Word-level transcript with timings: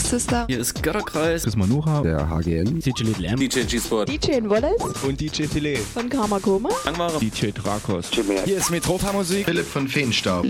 Hallo, 0.00 0.08
hier 0.08 0.16
ist 0.16 0.24
Sister. 0.24 0.46
Hier 0.48 0.58
ist 0.60 0.82
Götterkreis. 0.82 1.42
Chris 1.42 1.56
Manuha. 1.56 2.00
Der 2.00 2.28
HGN. 2.28 2.80
DJ 2.80 3.02
Little 3.02 3.26
M. 3.26 3.38
DJ 3.38 3.60
G-Sport. 3.64 4.08
DJ 4.08 4.40
Wallace. 4.48 4.80
Und 5.06 5.20
DJ 5.20 5.44
Filet. 5.44 5.76
Von 5.76 6.08
Karma 6.08 6.38
Koma. 6.38 6.70
Langware. 6.84 7.18
DJ 7.18 7.50
Drakos. 7.50 8.06
Hier 8.44 8.56
ist 8.56 8.70
Metropa 8.70 9.12
Musik. 9.12 9.44
Philipp 9.44 9.66
von 9.66 9.86
Feenstaub. 9.88 10.46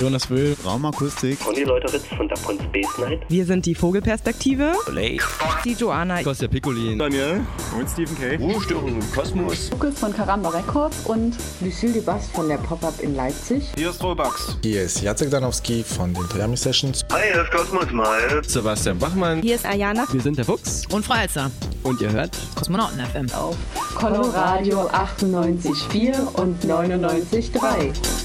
Jonas 0.00 0.28
Will. 0.28 0.54
Raumakustik. 0.64 1.40
Conny 1.40 1.62
Leuteritz 1.62 2.04
von 2.16 2.28
Dapon 2.28 2.58
Space 2.60 2.98
Night. 2.98 3.20
Wir 3.28 3.46
sind 3.46 3.64
die 3.64 3.74
Vogelperspektive. 3.74 4.74
Olay. 4.88 5.18
Die 5.64 5.72
Joanna. 5.72 6.22
Kostja 6.22 6.48
Piccolin. 6.48 6.98
Daniel. 6.98 7.40
Und 7.78 7.88
Stephen 7.88 8.16
K. 8.18 8.36
Ruhestörung 8.36 9.00
im 9.00 9.12
Kosmos. 9.12 9.70
Lukas 9.70 9.98
von 9.98 10.12
Karamba 10.12 10.50
Records 10.50 10.96
und 11.06 11.36
Lucille 11.60 11.94
de 11.94 12.02
Bass 12.02 12.28
von 12.34 12.48
der 12.48 12.58
Pop-Up 12.58 13.00
in 13.00 13.14
Leipzig. 13.16 13.72
Hier 13.76 13.90
ist 13.90 14.02
Robux. 14.02 14.58
Hier 14.62 14.82
ist 14.82 15.00
Jacek 15.00 15.30
Danowski 15.30 15.82
von 15.82 16.12
den 16.12 16.28
Triami 16.28 16.56
Sessions. 16.56 17.02
Hi, 17.12 17.22
hier 17.32 17.42
ist 17.42 17.50
Kosmos 17.50 17.90
mal. 17.92 18.41
Sebastian 18.48 18.98
Bachmann. 18.98 19.42
Hier 19.42 19.54
ist 19.54 19.66
Ayana. 19.66 20.06
Wir 20.10 20.20
sind 20.20 20.38
der 20.38 20.44
Fuchs. 20.44 20.82
Und 20.90 21.04
Frau 21.04 21.14
Elster. 21.14 21.50
Und 21.82 22.00
ihr 22.00 22.10
hört 22.10 22.36
Kosmonauten 22.54 23.00
FM. 23.00 23.26
Auf 23.34 23.56
Coloradio 23.94 24.88
98,4 24.88 26.40
und 26.40 26.64
99,3. 26.64 28.21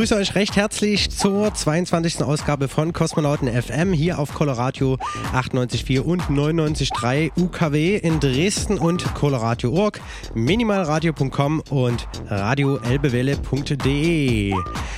Begrüße 0.00 0.16
euch 0.16 0.34
recht 0.34 0.56
herzlich 0.56 1.10
zur 1.10 1.52
22. 1.52 2.22
Ausgabe 2.22 2.68
von 2.68 2.94
Kosmonauten 2.94 3.48
FM 3.48 3.92
hier 3.92 4.18
auf 4.18 4.32
Coloradio 4.32 4.96
98.4 5.34 6.00
und 6.00 6.22
99.3 6.22 7.32
UKW 7.38 7.96
in 7.96 8.18
Dresden 8.18 8.78
und 8.78 9.14
Coloradio.org, 9.14 10.00
minimalradio.com 10.32 11.62
und 11.68 12.08
radioelbewelle.de. 12.28 14.54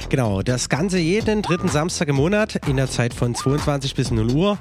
Genau, 0.09 0.43
das 0.43 0.69
Ganze 0.69 0.99
jeden 0.99 1.43
dritten 1.43 1.69
Samstag 1.69 2.07
im 2.07 2.15
Monat 2.17 2.61
in 2.69 2.77
der 2.77 2.89
Zeit 2.89 3.13
von 3.13 3.35
22 3.35 3.97
bis 3.97 4.13
0 4.13 4.31
Uhr. 4.31 4.57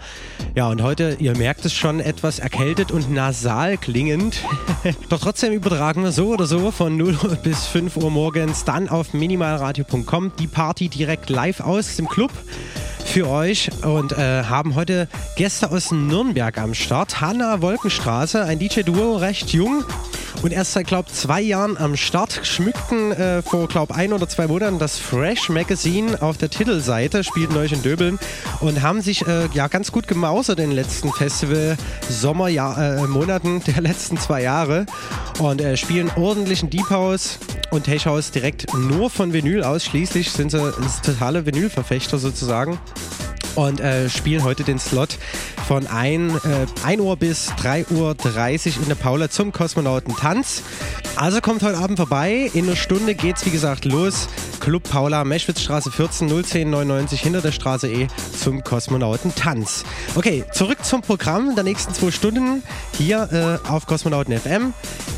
Ja, 0.56 0.70
und 0.70 0.82
heute, 0.82 1.18
ihr 1.20 1.38
merkt 1.38 1.66
es 1.66 1.76
schon, 1.76 2.00
etwas 2.00 2.40
erkältet 2.40 2.92
und 2.92 3.12
nasal 3.12 3.78
klingend. 3.78 4.42
Doch 5.10 5.20
trotzdem 5.20 5.54
übertragen 5.54 6.04
wir 6.04 6.12
so 6.12 6.30
oder 6.30 6.48
so 6.48 6.72
von 6.72 6.98
0 6.98 7.16
bis 7.44 7.68
5 7.68 7.96
Uhr 7.98 8.10
morgens 8.10 8.64
dann 8.64 8.90
auf 8.90 9.14
minimalradio.com 9.14 10.31
die 10.40 10.48
Party 10.48 10.90
direkt 10.90 11.30
live 11.30 11.60
aus 11.60 11.96
dem 11.96 12.08
Club 12.08 12.32
für 13.06 13.28
euch 13.30 13.70
und 13.84 14.14
äh, 14.14 14.44
haben 14.44 14.76
heute 14.76 15.08
Gäste 15.36 15.70
aus 15.72 15.92
Nürnberg 15.92 16.58
am 16.58 16.74
Start. 16.74 17.20
Hanna 17.20 17.62
Wolkenstraße, 17.62 18.44
ein 18.46 18.60
DJ-Duo, 18.60 19.18
recht 19.18 19.52
jung 19.52 19.84
und 20.42 20.52
erst 20.52 20.74
seit, 20.74 20.88
glaube 20.88 21.10
zwei 21.12 21.40
Jahren 21.42 21.78
am 21.78 21.96
Start. 21.96 22.42
Schmückten 22.44 23.12
äh, 23.12 23.42
vor, 23.42 23.68
glaube 23.68 23.96
ein 23.96 24.14
oder 24.14 24.30
zwei 24.30 24.46
Monaten 24.48 24.80
das 24.80 24.98
Fresh 24.98 25.50
Magazine 25.50 26.20
auf 26.22 26.38
der 26.38 26.50
Titelseite, 26.50 27.24
spielten 27.24 27.56
euch 27.58 27.72
in 27.72 27.82
Döbeln 27.82 28.20
und 28.60 28.82
haben 28.82 29.02
sich 29.02 29.26
äh, 29.28 29.48
ja 29.54 29.68
ganz 29.68 29.92
gut 29.92 30.08
gemausert 30.08 30.60
in 30.60 30.70
den 30.70 30.76
letzten 30.76 31.12
Festival-Sommermonaten 31.12 33.64
der 33.64 33.82
letzten 33.82 34.18
zwei 34.18 34.44
Jahre 34.44 34.86
und 35.40 35.62
äh, 35.62 35.78
spielen 35.78 36.12
ordentlichen 36.16 36.70
Deep 36.70 36.90
House 36.90 37.40
und 37.70 37.84
Tech 37.84 38.06
House 38.06 38.32
direkt 38.32 38.74
nur 38.74 39.10
von 39.10 39.34
Vinyl 39.34 39.64
ausschließlich, 39.64 40.32
sind 40.32 40.52
sie 40.52 40.74
totale 41.04 41.46
Vinylverfechter 41.46 42.18
sozusagen 42.18 42.80
und 43.56 43.80
äh, 43.80 44.10
spielen 44.10 44.44
heute 44.44 44.64
den 44.64 44.80
Slot 44.80 45.18
von 45.68 45.88
1, 45.88 46.46
äh, 46.46 46.66
1 46.84 47.02
Uhr 47.02 47.18
bis 47.18 47.52
3.30 47.52 47.92
Uhr 47.92 48.16
in 48.82 48.88
der 48.88 48.96
Paula 48.96 49.30
zum 49.30 49.52
Kosmonautentanz. 50.32 50.64
Also 51.16 51.42
kommt 51.42 51.62
heute 51.62 51.78
Abend 51.78 51.98
vorbei. 51.98 52.50
In 52.54 52.66
einer 52.66 52.76
Stunde 52.76 53.16
geht's 53.16 53.46
wie 53.46 53.52
gesagt 53.52 53.86
los. 53.86 54.28
Club 54.60 54.84
Paula, 54.90 55.24
Meschwitzstraße 55.24 55.92
14 55.92 56.28
01099 56.28 57.20
hinter 57.20 57.42
der 57.42 57.52
Straße 57.52 57.90
E 57.90 58.08
zum 58.40 58.64
Kosmonautentanz. 58.64 59.84
Okay, 60.16 60.46
zurück 60.52 60.84
zum 60.84 61.02
Programm 61.02 61.56
der 61.56 61.64
nächsten 61.64 61.94
zwei 61.94 62.12
Stunden 62.12 62.64
hier 62.98 63.60
äh, 63.66 63.68
auf 63.68 63.88
Kosmonauten 63.88 64.40
FM. 64.40 64.74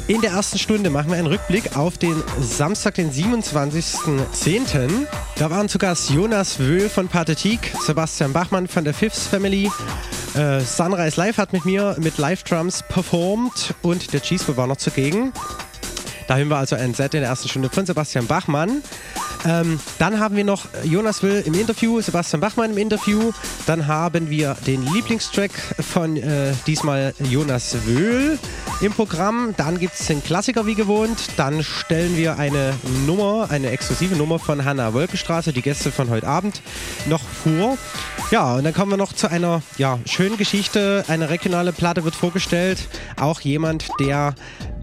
In 0.07 0.21
der 0.21 0.31
ersten 0.31 0.57
Stunde 0.57 0.89
machen 0.89 1.11
wir 1.11 1.17
einen 1.17 1.27
Rückblick 1.27 1.77
auf 1.77 1.97
den 1.97 2.21
Samstag, 2.41 2.95
den 2.95 3.11
27.10. 3.11 4.89
Da 5.37 5.49
waren 5.49 5.69
zu 5.69 5.77
Gast 5.77 6.09
Jonas 6.09 6.59
Wöhl 6.59 6.89
von 6.89 7.07
Pathetik, 7.07 7.71
Sebastian 7.85 8.33
Bachmann 8.33 8.67
von 8.67 8.83
der 8.83 8.93
Fifths 8.93 9.27
Family, 9.27 9.69
äh, 10.35 10.61
Sunrise 10.61 11.19
Live 11.19 11.37
hat 11.37 11.53
mit 11.53 11.65
mir 11.65 11.95
mit 11.99 12.17
Live-Drums 12.17 12.83
performt 12.89 13.73
und 13.81 14.13
der 14.13 14.21
Cheese 14.21 14.55
war 14.57 14.67
noch 14.67 14.77
zugegen. 14.77 15.31
Da 16.27 16.35
haben 16.35 16.49
wir 16.49 16.57
also 16.57 16.75
ein 16.75 16.93
Set 16.93 17.13
in 17.13 17.21
der 17.21 17.29
ersten 17.29 17.49
Stunde 17.49 17.69
von 17.69 17.85
Sebastian 17.85 18.27
Bachmann. 18.27 18.81
Ähm, 19.45 19.79
dann 19.99 20.19
haben 20.19 20.35
wir 20.35 20.43
noch 20.43 20.65
Jonas 20.83 21.21
Will 21.21 21.43
im 21.45 21.53
Interview, 21.53 21.99
Sebastian 22.01 22.39
Bachmann 22.39 22.71
im 22.71 22.77
Interview. 22.77 23.31
Dann 23.65 23.87
haben 23.87 24.29
wir 24.29 24.55
den 24.65 24.85
Lieblingstrack 24.93 25.51
von 25.51 26.17
äh, 26.17 26.53
diesmal 26.65 27.13
Jonas 27.29 27.75
Wöhl 27.85 28.39
im 28.81 28.91
Programm. 28.91 29.53
Dann 29.57 29.79
gibt 29.79 29.93
es 29.93 30.07
den 30.07 30.23
Klassiker 30.23 30.65
wie 30.65 30.75
gewohnt. 30.75 31.17
Dann 31.37 31.63
stellen 31.63 32.17
wir 32.17 32.37
eine 32.37 32.73
Nummer, 33.05 33.47
eine 33.49 33.69
exklusive 33.69 34.15
Nummer 34.15 34.39
von 34.39 34.65
Hanna 34.65 34.93
Wolkenstraße, 34.93 35.53
die 35.53 35.61
Gäste 35.61 35.91
von 35.91 36.09
heute 36.09 36.27
Abend, 36.27 36.61
noch 37.05 37.21
vor. 37.21 37.77
Ja, 38.31 38.55
und 38.55 38.63
dann 38.63 38.73
kommen 38.73 38.91
wir 38.91 38.97
noch 38.97 39.13
zu 39.13 39.29
einer 39.29 39.61
ja, 39.77 39.99
schönen 40.05 40.37
Geschichte. 40.37 41.05
Eine 41.07 41.29
regionale 41.29 41.71
Platte 41.71 42.03
wird 42.03 42.15
vorgestellt. 42.15 42.87
Auch 43.19 43.41
jemand, 43.41 43.87
der, 43.99 44.33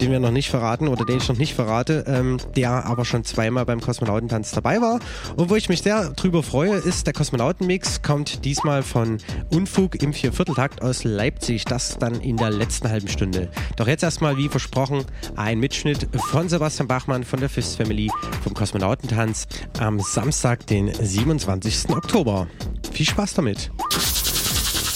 den 0.01 0.11
wir 0.11 0.21
noch 0.21 0.31
nicht 0.31 0.51
verraten 0.51 0.89
oder 0.89 1.05
den 1.05 1.19
ich 1.19 1.29
noch 1.29 1.37
nicht 1.37 1.55
verrate, 1.55 2.05
ähm, 2.07 2.39
der 2.57 2.87
aber 2.87 3.05
schon 3.05 3.25
zweimal 3.25 3.67
beim 3.67 3.81
Kosmonautentanz 3.81 4.53
dabei 4.53 4.81
war. 4.81 5.01
Und 5.37 5.51
wo 5.51 5.57
ich 5.57 5.69
mich 5.69 5.83
sehr 5.83 6.11
drüber 6.11 6.43
freue, 6.43 6.77
ist 6.77 7.07
der 7.07 7.13
Kosmonautenmix, 7.13 8.03
kommt 8.03 8.45
diesmal 8.45 8.83
von 8.83 9.19
Unfug 9.51 10.03
im 10.03 10.13
Viervierteltakt 10.13 10.83
aus 10.83 11.05
Leipzig. 11.05 11.65
Das 11.65 11.99
dann 11.99 12.21
in 12.21 12.37
der 12.37 12.51
letzten 12.51 12.89
halben 12.89 13.09
Stunde. 13.09 13.49
Doch 13.77 13.87
jetzt 13.91 14.03
erstmal, 14.03 14.37
wie 14.37 14.49
versprochen, 14.49 15.05
ein 15.37 15.59
Mitschnitt 15.59 16.09
von 16.31 16.49
Sebastian 16.49 16.89
Bachmann 16.89 17.25
von 17.25 17.41
der 17.41 17.49
Fist 17.49 17.77
Family 17.77 18.11
vom 18.43 18.55
Kosmonautentanz 18.55 19.47
am 19.79 20.01
Samstag, 20.01 20.67
den 20.67 20.93
27. 20.95 21.91
Oktober. 21.91 22.47
Viel 22.93 23.07
Spaß 23.07 23.35
damit. 23.35 23.71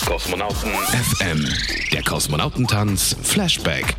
Kosmonauten 0.06 0.70
FM, 0.70 1.48
der 1.92 2.02
Kosmonautentanz 2.02 3.16
Flashback. 3.22 3.96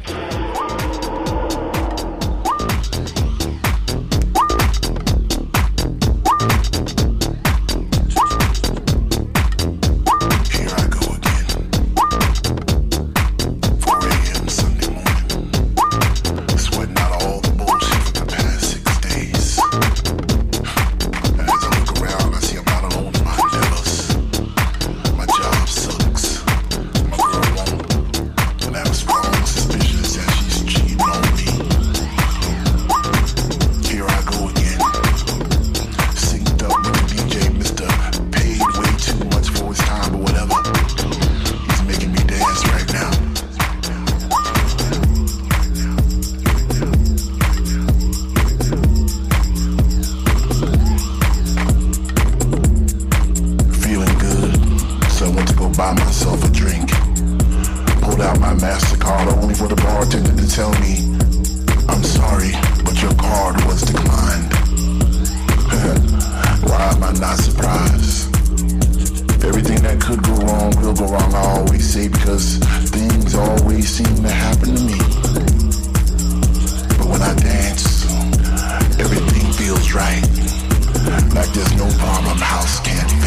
There's 81.56 81.74
no 81.78 81.88
bomb 81.98 82.28
on 82.28 82.38
the 82.38 82.44
house 82.44 82.82
can't 82.82 83.25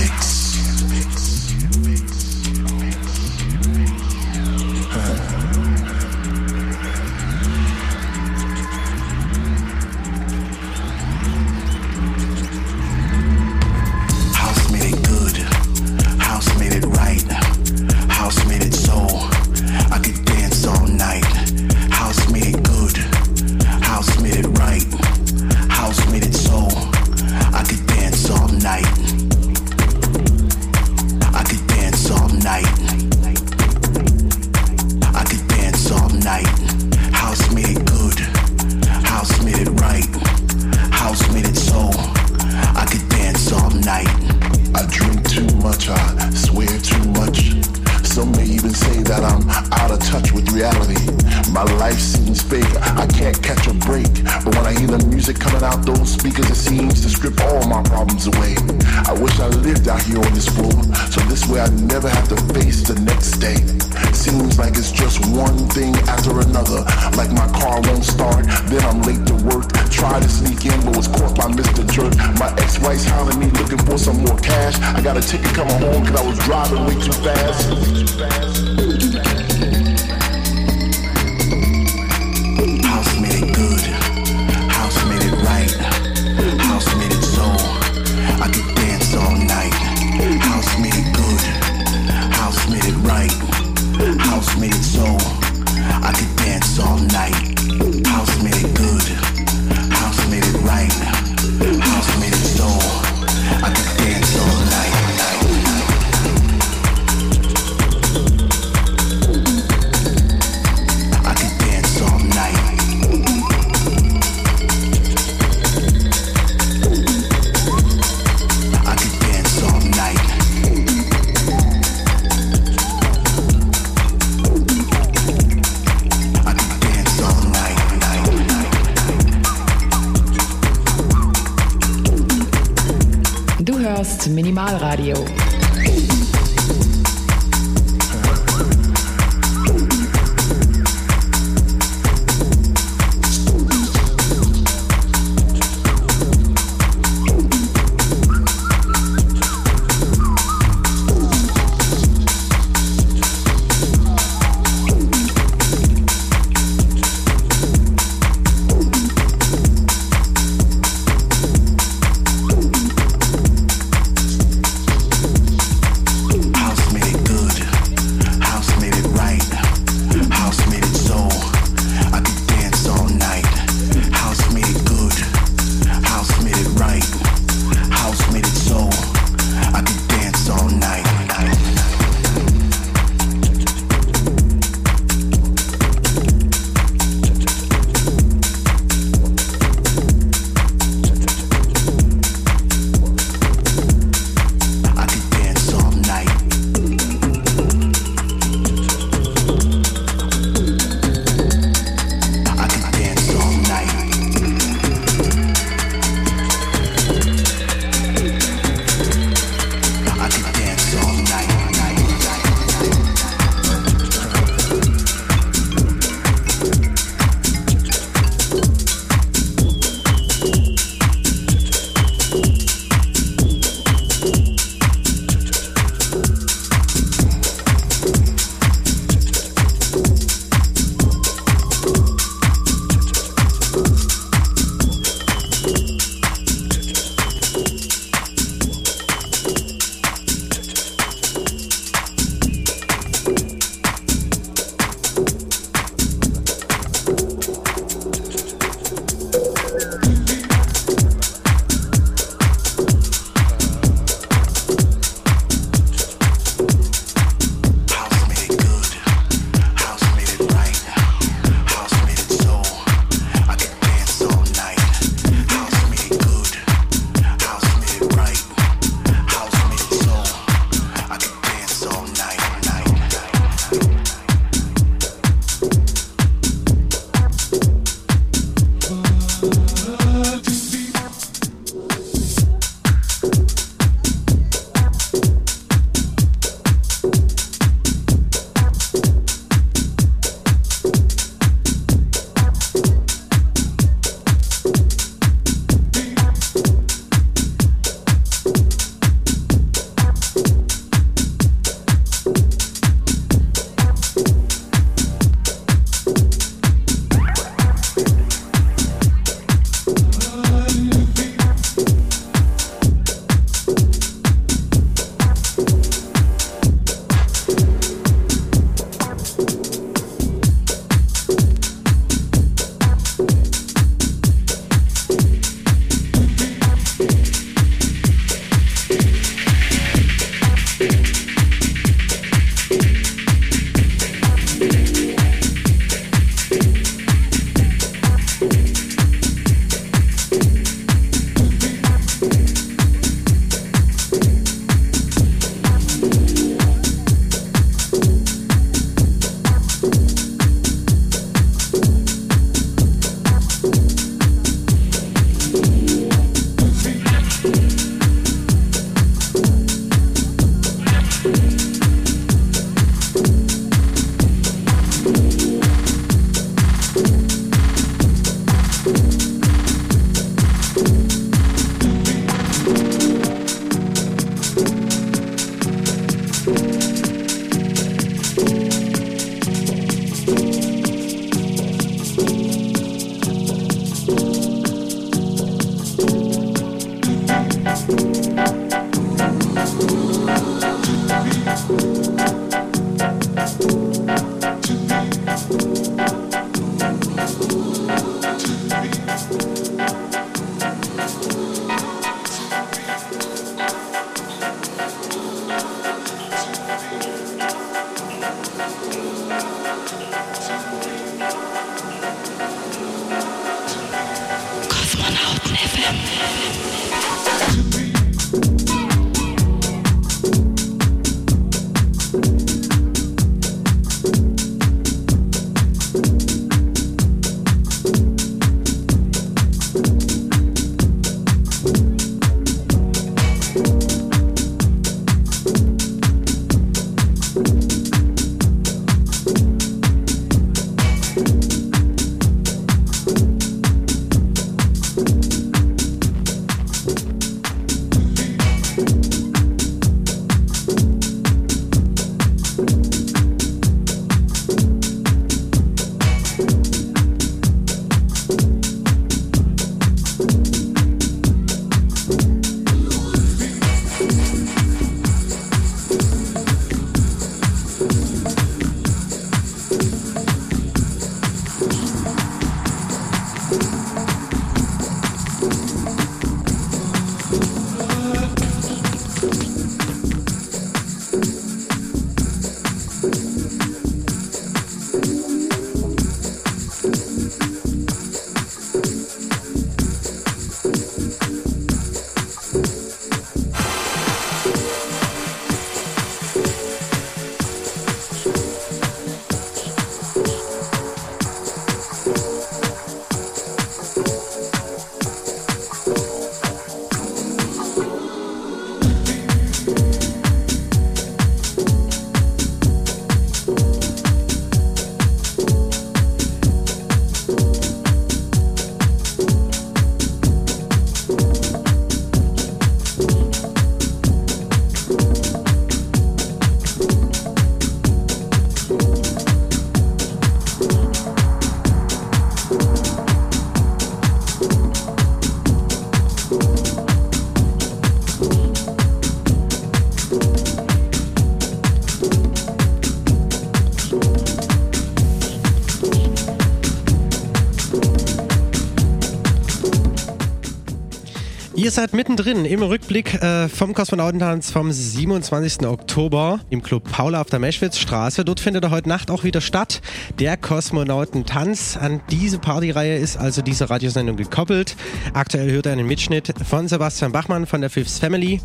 Rückblick 552.98 553.22
äh, 553.22 553.48
vom 553.48 553.74
Kosmonautentanz 553.74 554.50
vom 554.50 554.72
27. 554.72 555.68
Oktober 555.68 556.40
im 556.50 556.64
Club 556.64 556.90
Paula 556.90 557.20
auf 557.20 557.28
der 557.28 557.38
Meschwitzstraße. 557.38 558.24
Dort 558.24 558.40
findet 558.40 558.64
er 558.64 558.72
heute 558.72 558.88
Nacht 558.88 559.12
auch 559.12 559.22
wieder 559.22 559.40
statt. 559.40 559.80
Der 560.18 560.36
Kosmonautentanz. 560.36 561.76
An 561.76 562.00
diese 562.10 562.40
Partyreihe 562.40 562.96
ist 562.96 563.16
also 563.16 563.40
diese 563.40 563.70
Radiosendung 563.70 564.16
gekoppelt. 564.16 564.74
Aktuell 565.12 565.48
hört 565.52 565.66
er 565.66 565.74
einen 565.74 565.86
Mitschnitt 565.86 566.34
von 566.44 566.66
Sebastian 566.66 567.12
Bachmann 567.12 567.46
von 567.46 567.60
der 567.60 567.70
Fifth 567.70 568.00
Family. 568.00 568.40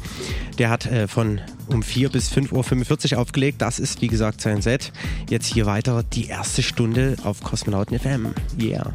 Der 0.59 0.69
hat 0.69 0.85
äh, 0.85 1.07
von 1.07 1.41
um 1.67 1.81
4 1.81 2.09
bis 2.09 2.31
5.45 2.31 3.13
Uhr 3.13 3.21
aufgelegt. 3.21 3.59
Das 3.59 3.79
ist 3.79 4.01
wie 4.01 4.07
gesagt 4.07 4.39
sein 4.41 4.61
Set. 4.61 4.91
Jetzt 5.31 5.47
hier 5.47 5.65
weiter 5.65 6.03
die 6.03 6.27
erste 6.27 6.61
Stunde 6.61 7.15
auf 7.23 7.41
Kosmonauten 7.41 7.97
FM. 7.97 8.35
Yeah. 8.61 8.93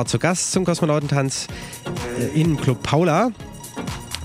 War 0.00 0.06
zu 0.06 0.18
Gast 0.18 0.52
zum 0.52 0.64
Kosmonautentanz 0.64 1.46
äh, 2.18 2.40
im 2.40 2.58
Club 2.58 2.82
Paula. 2.82 3.32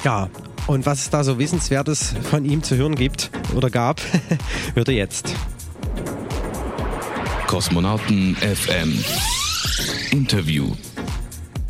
Ja, 0.05 0.29
und 0.67 0.85
was 0.85 1.01
es 1.01 1.09
da 1.09 1.21
so 1.21 1.37
Wissenswertes 1.37 2.15
von 2.31 2.45
ihm 2.45 2.63
zu 2.63 2.77
hören 2.77 2.95
gibt 2.95 3.29
oder 3.53 3.69
gab, 3.69 3.99
hört 4.73 4.87
ihr 4.87 4.93
jetzt. 4.93 5.35
Kosmonauten 7.47 8.37
FM. 8.37 9.03
Interview. 10.11 10.71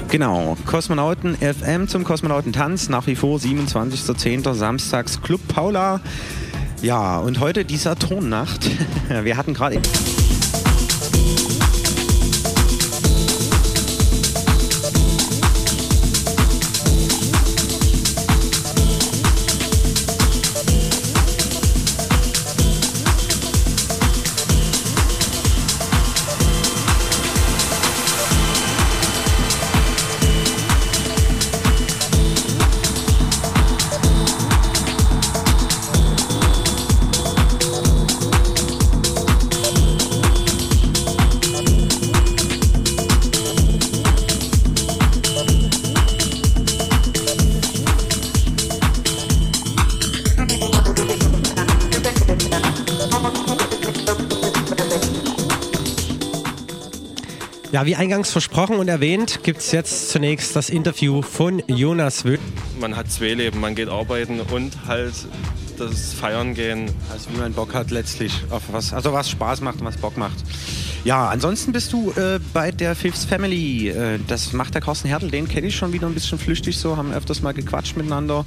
Genau, 0.10 0.56
Kosmonauten 0.68 1.36
FM 1.36 1.88
zum 1.88 2.04
Kosmonautentanz, 2.04 2.89
nach 2.89 3.08
wie 3.08 3.15
vor 3.15 3.39
27.10. 3.39 4.54
samstags 4.54 5.20
Club 5.24 5.41
Paula. 5.48 6.00
Ja, 6.84 7.18
und 7.18 7.39
heute 7.39 7.65
die 7.65 7.78
Saturnnacht. 7.78 8.70
Wir 9.24 9.36
hatten 9.36 9.56
gerade... 9.56 9.82
Ja, 57.76 57.86
wie 57.86 57.98
eingangs 57.98 58.32
versprochen 58.32 58.78
und 58.78 58.88
erwähnt, 58.88 59.44
gibt 59.44 59.60
es 59.60 59.74
jetzt 59.74 60.10
zunächst 60.10 60.56
das 60.56 60.70
Interview 60.70 61.22
von 61.22 61.62
Jonas 61.68 62.24
Wö. 62.24 62.38
Man 62.80 62.96
hat 62.96 63.12
zwei 63.12 63.34
Leben, 63.34 63.60
man 63.60 63.76
geht 63.76 63.90
arbeiten 63.90 64.40
und 64.40 64.72
halt 64.88 65.14
das 65.78 66.14
Feiern 66.14 66.54
gehen. 66.54 66.90
Also 67.12 67.32
wie 67.34 67.38
man 67.38 67.52
Bock 67.52 67.74
hat 67.74 67.92
letztlich, 67.92 68.32
auf 68.50 68.64
was, 68.72 68.94
also 68.94 69.12
was 69.12 69.30
Spaß 69.30 69.60
macht 69.60 69.82
und 69.82 69.88
was 69.88 69.98
Bock 69.98 70.16
macht. 70.16 70.38
Ja, 71.06 71.28
ansonsten 71.28 71.72
bist 71.72 71.94
du 71.94 72.12
äh, 72.12 72.40
bei 72.52 72.72
der 72.72 72.96
Fifth 72.96 73.30
Family. 73.30 73.90
Äh, 73.90 74.20
das 74.26 74.54
macht 74.54 74.74
der 74.74 74.82
Carsten 74.82 75.08
Hertel, 75.08 75.30
den 75.30 75.48
kenne 75.48 75.68
ich 75.68 75.76
schon 75.76 75.94
wieder 75.94 76.08
ein 76.08 76.16
bisschen 76.16 76.40
flüchtig 76.40 76.80
so, 76.80 76.98
haben 76.98 77.12
öfters 77.14 77.44
mal 77.44 77.54
gequatscht 77.54 77.96
miteinander. 77.96 78.44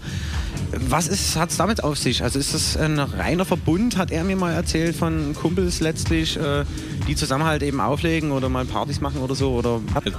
Was 0.72 1.36
hat 1.36 1.50
es 1.50 1.56
damit 1.56 1.84
auf 1.84 1.98
sich? 1.98 2.24
Also 2.24 2.38
ist 2.38 2.54
das 2.54 2.76
ein 2.76 2.98
reiner 2.98 3.44
Verbund, 3.44 3.96
hat 3.96 4.10
er 4.10 4.24
mir 4.24 4.34
mal 4.34 4.52
erzählt, 4.52 4.96
von 4.96 5.34
Kumpels 5.34 5.80
letztlich, 5.80 6.36
äh, 6.36 6.64
die 7.08 7.16
zusammen 7.16 7.44
halt 7.44 7.62
eben 7.62 7.80
auflegen 7.80 8.32
oder 8.32 8.48
mal 8.50 8.66
Partys 8.66 9.00
machen 9.00 9.22
oder 9.22 9.34
so? 9.34 9.52
Oder 9.52 9.80
okay. 9.94 10.12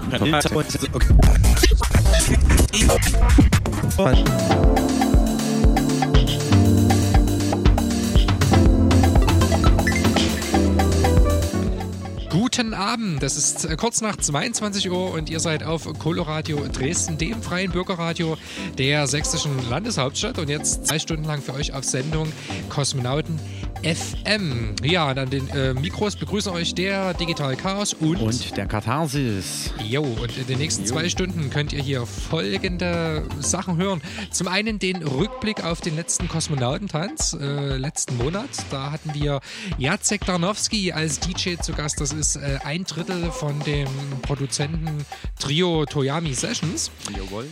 Guten 12.32 12.74
Abend, 12.74 13.22
das 13.22 13.38
ist 13.38 13.66
äh, 13.66 13.76
kurz 13.76 14.02
nach 14.02 14.16
22 14.16 14.90
Uhr 14.90 15.14
und 15.14 15.30
ihr 15.30 15.40
seid 15.40 15.64
auf 15.64 15.88
Coloradio 16.00 16.68
Dresden, 16.68 17.20
dem 17.20 17.42
freien 17.44 17.72
Bürgerradio 17.72 18.38
der 18.78 19.06
sächsischen 19.06 19.70
Landeshauptstadt 19.70 20.40
und 20.40 20.50
jetzt 20.50 20.88
zwei 20.88 20.98
Stunden 20.98 21.26
lang 21.26 21.42
für 21.42 21.54
euch 21.54 21.74
auf 21.74 21.84
Sendung 21.84 22.32
Kosmonauten 22.70 23.40
FM. 23.84 24.76
Ja, 24.84 25.14
dann 25.14 25.30
den 25.30 25.48
äh, 25.50 25.74
Mikros 25.74 26.16
begrüßen 26.16 26.52
euch 26.52 26.76
der 26.76 27.14
Digital 27.14 27.56
Chaos 27.56 27.94
und, 27.94 28.18
und 28.18 28.58
der 28.58 28.66
Katharsis. 28.66 29.74
Jo, 29.84 30.04
und 30.04 30.38
in 30.38 30.48
den 30.48 30.58
nächsten 30.58 30.84
jo. 30.84 30.90
zwei 30.90 31.10
Stunden 31.10 31.50
könnt 31.50 31.74
ihr 31.74 31.82
hier 31.82 32.06
folgende 32.06 33.28
Sachen 33.40 33.78
hören. 33.78 34.02
Zum 34.32 34.48
einen 34.48 34.80
den 34.80 35.04
Rückblick 35.04 35.64
auf 35.64 35.82
den 35.82 35.96
letzten 35.96 36.28
Kosmonautentanz 36.28 37.38
äh, 37.40 37.78
letzten 37.78 38.18
Monat. 38.18 38.50
Da 38.70 38.92
hatten 38.92 39.14
wir 39.14 39.40
Jacek 39.78 40.26
Darnowski 40.26 40.92
als 40.92 41.20
DJ 41.20 41.56
zu 41.56 41.74
Gast. 41.74 42.02
Das 42.02 42.12
ist 42.12 42.36
äh, 42.36 42.60
ein 42.64 42.84
Drittel 42.84 43.32
von 43.32 43.60
dem 43.62 43.88
Produzenten 44.22 45.06
Trio 45.40 45.86
Toyami 45.86 46.34
Sessions. 46.34 46.92
Jawohl. 47.16 47.48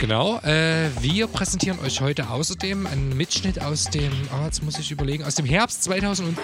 Genau. 0.00 0.38
Äh, 0.38 0.88
wir 1.02 1.26
präsentieren 1.26 1.78
euch 1.80 2.00
heute 2.00 2.30
außerdem 2.30 2.86
einen 2.86 3.14
Mitschnitt 3.18 3.60
aus 3.60 3.84
dem, 3.84 4.10
ah, 4.32 4.46
jetzt 4.46 4.62
muss 4.62 4.78
ich 4.78 4.90
überlegen, 4.90 5.24
aus 5.24 5.34
dem 5.34 5.44
Herbst 5.44 5.84
2000. 5.84 6.38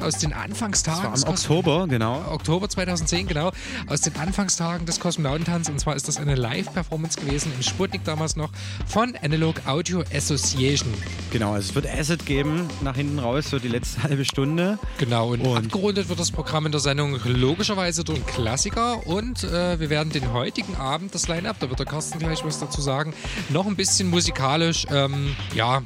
aus 0.00 0.18
den 0.18 0.32
Anfangstagen. 0.32 1.10
Das 1.10 1.22
war 1.22 1.28
im 1.28 1.34
Oktober, 1.34 1.86
genau. 1.88 2.24
Oktober 2.30 2.68
2010, 2.68 3.26
genau. 3.26 3.52
Aus 3.86 4.00
den 4.00 4.16
Anfangstagen 4.16 4.86
des 4.86 5.00
Kosmonautentanz. 5.00 5.68
Und 5.68 5.78
zwar 5.78 5.96
ist 5.96 6.08
das 6.08 6.16
eine 6.16 6.34
Live-Performance 6.34 7.20
gewesen 7.20 7.52
im 7.54 7.62
Sputnik 7.62 8.04
damals 8.04 8.36
noch 8.36 8.50
von 8.86 9.14
Analog 9.22 9.66
Audio 9.66 10.02
Association. 10.14 10.94
Genau, 11.30 11.52
also 11.52 11.68
es 11.68 11.74
wird 11.74 11.86
Asset 11.86 12.24
geben, 12.24 12.68
nach 12.82 12.96
hinten 12.96 13.18
raus, 13.18 13.50
so 13.50 13.58
die 13.58 13.68
letzte 13.68 14.02
halbe 14.04 14.24
Stunde. 14.24 14.78
Genau, 14.98 15.32
und, 15.32 15.42
und 15.42 15.56
abgerundet 15.56 16.08
wird 16.08 16.18
das 16.18 16.30
Programm 16.30 16.66
in 16.66 16.72
der 16.72 16.80
Sendung 16.80 17.18
logischerweise 17.24 18.02
durch 18.02 18.18
einen 18.18 18.26
Klassiker. 18.26 19.06
Und 19.06 19.44
äh, 19.44 19.78
wir 19.78 19.90
werden 19.90 20.10
den 20.10 20.32
heutigen 20.32 20.76
Abend, 20.76 21.14
das 21.14 21.28
Line-Up, 21.28 21.56
da 21.60 21.68
wird 21.68 21.78
der 21.78 21.86
Carsten 21.86 22.18
gleich 22.18 22.44
was 22.44 22.60
dazu 22.60 22.80
sagen, 22.80 23.12
noch 23.50 23.66
ein 23.66 23.76
bisschen 23.76 24.08
musikalisch, 24.08 24.86
ähm, 24.90 25.36
ja, 25.54 25.82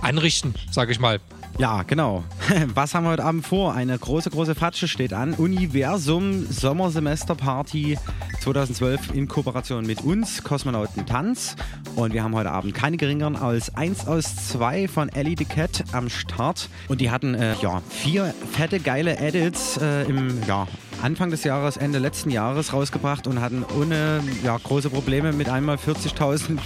anrichten, 0.00 0.54
sage 0.70 0.92
ich 0.92 1.00
mal. 1.00 1.20
Ja, 1.58 1.84
genau. 1.84 2.22
Was 2.74 2.94
haben 2.94 3.04
wir 3.04 3.10
heute 3.12 3.24
Abend 3.24 3.46
vor? 3.46 3.74
Eine 3.74 3.98
große, 3.98 4.28
große 4.28 4.54
Fatsche 4.54 4.88
steht 4.88 5.14
an. 5.14 5.32
Universum 5.32 6.46
Sommersemesterparty 6.50 7.98
2012 8.46 9.12
in 9.12 9.26
Kooperation 9.26 9.84
mit 9.84 10.04
uns, 10.04 10.44
Kosmonauten 10.44 11.04
Tanz. 11.04 11.56
Und 11.96 12.12
wir 12.12 12.22
haben 12.22 12.32
heute 12.36 12.52
Abend 12.52 12.74
keine 12.74 12.96
geringeren 12.96 13.34
als 13.34 13.74
1 13.74 14.06
aus 14.06 14.36
2 14.50 14.86
von 14.86 15.08
Ellie 15.08 15.34
the 15.36 15.44
Cat 15.44 15.82
am 15.90 16.08
Start. 16.08 16.68
Und 16.86 17.00
die 17.00 17.10
hatten 17.10 17.34
äh, 17.34 17.56
ja, 17.60 17.82
vier 17.90 18.32
fette, 18.52 18.78
geile 18.78 19.18
Edits 19.18 19.78
äh, 19.78 20.04
im 20.04 20.40
ja, 20.46 20.68
Anfang 21.02 21.30
des 21.30 21.42
Jahres, 21.42 21.76
Ende 21.76 21.98
letzten 21.98 22.30
Jahres 22.30 22.72
rausgebracht 22.72 23.26
und 23.26 23.40
hatten 23.40 23.64
ohne 23.76 24.22
ja, 24.44 24.56
große 24.56 24.90
Probleme 24.90 25.32
mit 25.32 25.48
einmal 25.48 25.74
40.000 25.74 26.60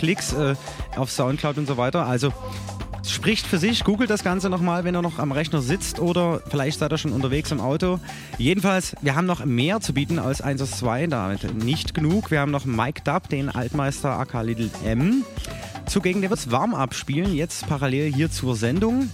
Klicks 0.00 0.32
äh, 0.32 0.54
auf 0.96 1.10
Soundcloud 1.10 1.58
und 1.58 1.66
so 1.66 1.76
weiter. 1.76 2.06
Also 2.06 2.32
spricht 3.06 3.46
für 3.46 3.58
sich. 3.58 3.84
Googelt 3.84 4.08
das 4.08 4.24
Ganze 4.24 4.48
nochmal, 4.48 4.84
wenn 4.84 4.96
ihr 4.96 5.02
noch 5.02 5.18
am 5.18 5.30
Rechner 5.30 5.60
sitzt 5.60 6.00
oder 6.00 6.40
vielleicht 6.48 6.78
seid 6.78 6.90
ihr 6.90 6.96
schon 6.96 7.12
unterwegs 7.12 7.50
im 7.50 7.60
Auto. 7.60 8.00
Jedenfalls, 8.38 8.96
wir 9.02 9.14
haben 9.14 9.26
noch 9.26 9.44
mehr 9.44 9.80
zu 9.80 9.92
bieten 9.92 10.18
als 10.18 10.40
1 10.40 10.62
aus 10.62 10.70
2, 10.78 11.06
damit 11.08 11.62
nicht 11.62 11.92
genug. 11.92 12.30
Wir 12.30 12.40
haben 12.40 12.50
noch 12.50 12.64
Mike 12.64 13.02
Dub, 13.04 13.28
den 13.28 13.50
Altmeister 13.50 14.18
AK 14.18 14.42
Little 14.42 14.70
M. 14.86 15.24
Zugegen, 15.86 16.22
der 16.22 16.30
wird 16.30 16.50
warm 16.50 16.74
abspielen, 16.74 17.34
jetzt 17.34 17.66
parallel 17.66 18.12
hier 18.12 18.30
zur 18.30 18.56
Sendung. 18.56 19.10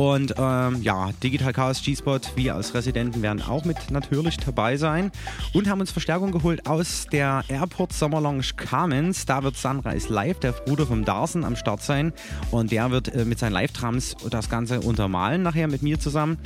Und 0.00 0.32
ähm, 0.38 0.80
ja, 0.80 1.10
Digital 1.22 1.52
Chaos 1.52 1.82
G-Spot, 1.82 2.20
wir 2.34 2.54
als 2.54 2.72
Residenten 2.72 3.20
werden 3.20 3.42
auch 3.42 3.66
mit 3.66 3.90
natürlich 3.90 4.38
dabei 4.38 4.78
sein 4.78 5.12
und 5.52 5.68
haben 5.68 5.78
uns 5.78 5.90
Verstärkung 5.90 6.32
geholt 6.32 6.66
aus 6.66 7.04
der 7.12 7.44
Airport 7.48 7.92
Summer 7.92 8.18
Lounge 8.22 8.46
Carmens. 8.56 9.26
Da 9.26 9.42
wird 9.42 9.58
Sunrise 9.58 10.10
Live, 10.10 10.40
der 10.40 10.52
Bruder 10.52 10.86
vom 10.86 11.04
Darsen, 11.04 11.44
am 11.44 11.54
Start 11.54 11.82
sein 11.82 12.14
und 12.50 12.72
der 12.72 12.90
wird 12.90 13.14
äh, 13.14 13.26
mit 13.26 13.38
seinen 13.38 13.52
Live-Trams 13.52 14.16
das 14.30 14.48
Ganze 14.48 14.80
untermalen 14.80 15.42
nachher 15.42 15.68
mit 15.68 15.82
mir 15.82 16.00
zusammen. 16.00 16.38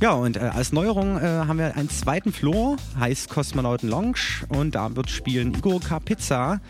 Ja, 0.00 0.14
und 0.14 0.36
äh, 0.36 0.40
als 0.40 0.72
Neuerung 0.72 1.16
äh, 1.16 1.22
haben 1.22 1.58
wir 1.58 1.76
einen 1.76 1.88
zweiten 1.88 2.32
Floor, 2.32 2.76
heißt 2.98 3.30
Kosmonauten 3.30 3.88
Lounge 3.88 4.44
und 4.48 4.74
da 4.74 4.96
wird 4.96 5.10
spielen 5.10 5.54
Igor 5.54 5.80
Kapizza 5.80 6.60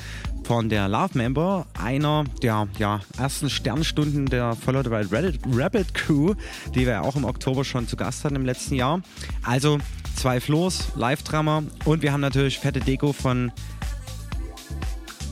von 0.46 0.68
der 0.68 0.86
Love 0.86 1.18
Member, 1.18 1.66
einer 1.76 2.24
der 2.40 2.68
ja, 2.78 3.00
ersten 3.18 3.50
Sternstunden 3.50 4.26
der 4.26 4.54
Follow 4.54 4.82
the 4.84 4.90
Wild 4.90 5.12
Rabbit, 5.12 5.40
Rabbit 5.52 5.92
Crew, 5.92 6.34
die 6.72 6.86
wir 6.86 7.02
auch 7.02 7.16
im 7.16 7.24
Oktober 7.24 7.64
schon 7.64 7.88
zu 7.88 7.96
Gast 7.96 8.24
hatten 8.24 8.36
im 8.36 8.46
letzten 8.46 8.76
Jahr. 8.76 9.00
Also 9.42 9.78
zwei 10.14 10.40
Floors, 10.40 10.92
Live-Drama 10.94 11.64
und 11.84 12.02
wir 12.02 12.12
haben 12.12 12.20
natürlich 12.20 12.60
fette 12.60 12.78
Deko 12.78 13.12
von 13.12 13.50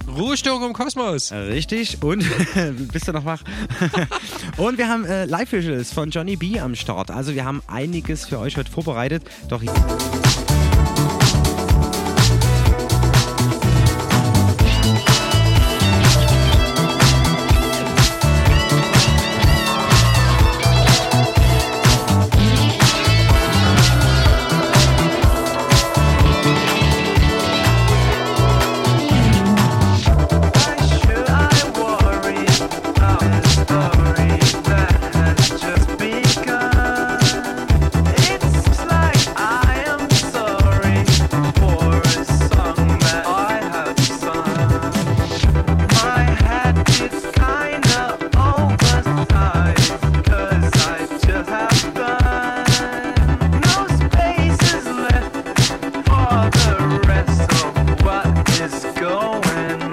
Ruhestörung 0.09 0.65
im 0.65 0.73
Kosmos. 0.73 1.31
Richtig. 1.31 2.03
Und 2.03 2.25
bist 2.93 3.07
du 3.07 3.13
noch 3.13 3.25
wach? 3.25 3.43
und 4.57 4.79
wir 4.79 4.89
haben 4.89 5.05
äh, 5.05 5.27
Live-Visuals 5.27 5.93
von 5.93 6.11
Johnny 6.11 6.35
B 6.35 6.59
am 6.59 6.75
Start. 6.75 7.13
Also 7.13 7.35
wir 7.35 7.45
haben 7.45 7.63
einiges 7.69 8.27
für 8.27 8.41
euch 8.41 8.57
heute 8.57 8.71
vorbereitet. 8.71 9.23
Doch 9.49 9.63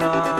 나. 0.02 0.31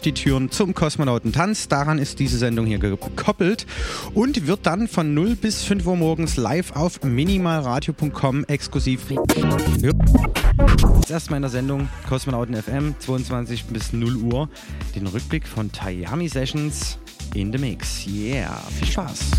Die 0.00 0.12
Türen 0.12 0.50
zum 0.50 0.74
Kosmonautentanz. 0.74 1.68
Daran 1.68 1.98
ist 1.98 2.18
diese 2.18 2.38
Sendung 2.38 2.66
hier 2.66 2.78
gekoppelt 2.78 3.66
und 4.14 4.46
wird 4.46 4.66
dann 4.66 4.88
von 4.88 5.14
0 5.14 5.36
bis 5.36 5.62
5 5.62 5.86
Uhr 5.86 5.96
morgens 5.96 6.36
live 6.36 6.74
auf 6.74 7.02
minimalradio.com 7.02 8.44
exklusiv. 8.46 9.10
Jetzt 9.10 11.10
erstmal 11.10 11.36
in 11.36 11.42
der 11.42 11.50
Sendung 11.50 11.88
Kosmonauten 12.08 12.54
FM 12.54 12.94
22 12.98 13.64
bis 13.66 13.92
0 13.92 14.16
Uhr 14.16 14.48
den 14.94 15.06
Rückblick 15.06 15.46
von 15.46 15.70
Tayami 15.70 16.28
Sessions 16.28 16.98
in 17.34 17.52
the 17.52 17.58
Mix. 17.58 18.06
Yeah, 18.06 18.56
viel 18.78 18.88
Spaß. 18.88 19.30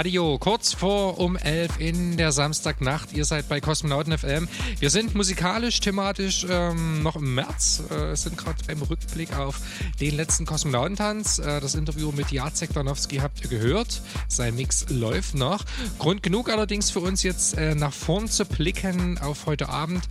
Radio, 0.00 0.38
kurz 0.38 0.72
vor 0.72 1.18
um 1.18 1.36
11 1.36 1.78
in 1.78 2.16
der 2.16 2.32
Samstagnacht. 2.32 3.12
Ihr 3.12 3.26
seid 3.26 3.50
bei 3.50 3.60
Kosmonauten 3.60 4.16
FM. 4.16 4.48
Wir 4.78 4.88
sind 4.88 5.14
musikalisch, 5.14 5.78
thematisch 5.80 6.46
ähm, 6.48 7.02
noch 7.02 7.16
im 7.16 7.34
März, 7.34 7.82
äh, 7.90 8.16
sind 8.16 8.38
gerade 8.38 8.56
beim 8.66 8.80
Rückblick 8.80 9.36
auf 9.36 9.60
den 10.00 10.16
letzten 10.16 10.46
Kosmonautentanz. 10.46 11.40
Äh, 11.40 11.60
das 11.60 11.74
Interview 11.74 12.12
mit 12.12 12.32
Jacek 12.32 12.72
Danowski 12.72 13.18
habt 13.18 13.42
ihr 13.42 13.50
gehört. 13.50 14.00
Sein 14.26 14.56
Mix 14.56 14.86
läuft 14.88 15.34
noch. 15.34 15.66
Grund 15.98 16.22
genug 16.22 16.48
allerdings 16.48 16.90
für 16.90 17.00
uns 17.00 17.22
jetzt 17.22 17.58
äh, 17.58 17.74
nach 17.74 17.92
vorn 17.92 18.26
zu 18.26 18.46
blicken 18.46 19.18
auf 19.18 19.44
heute 19.44 19.68
Abend. 19.68 20.08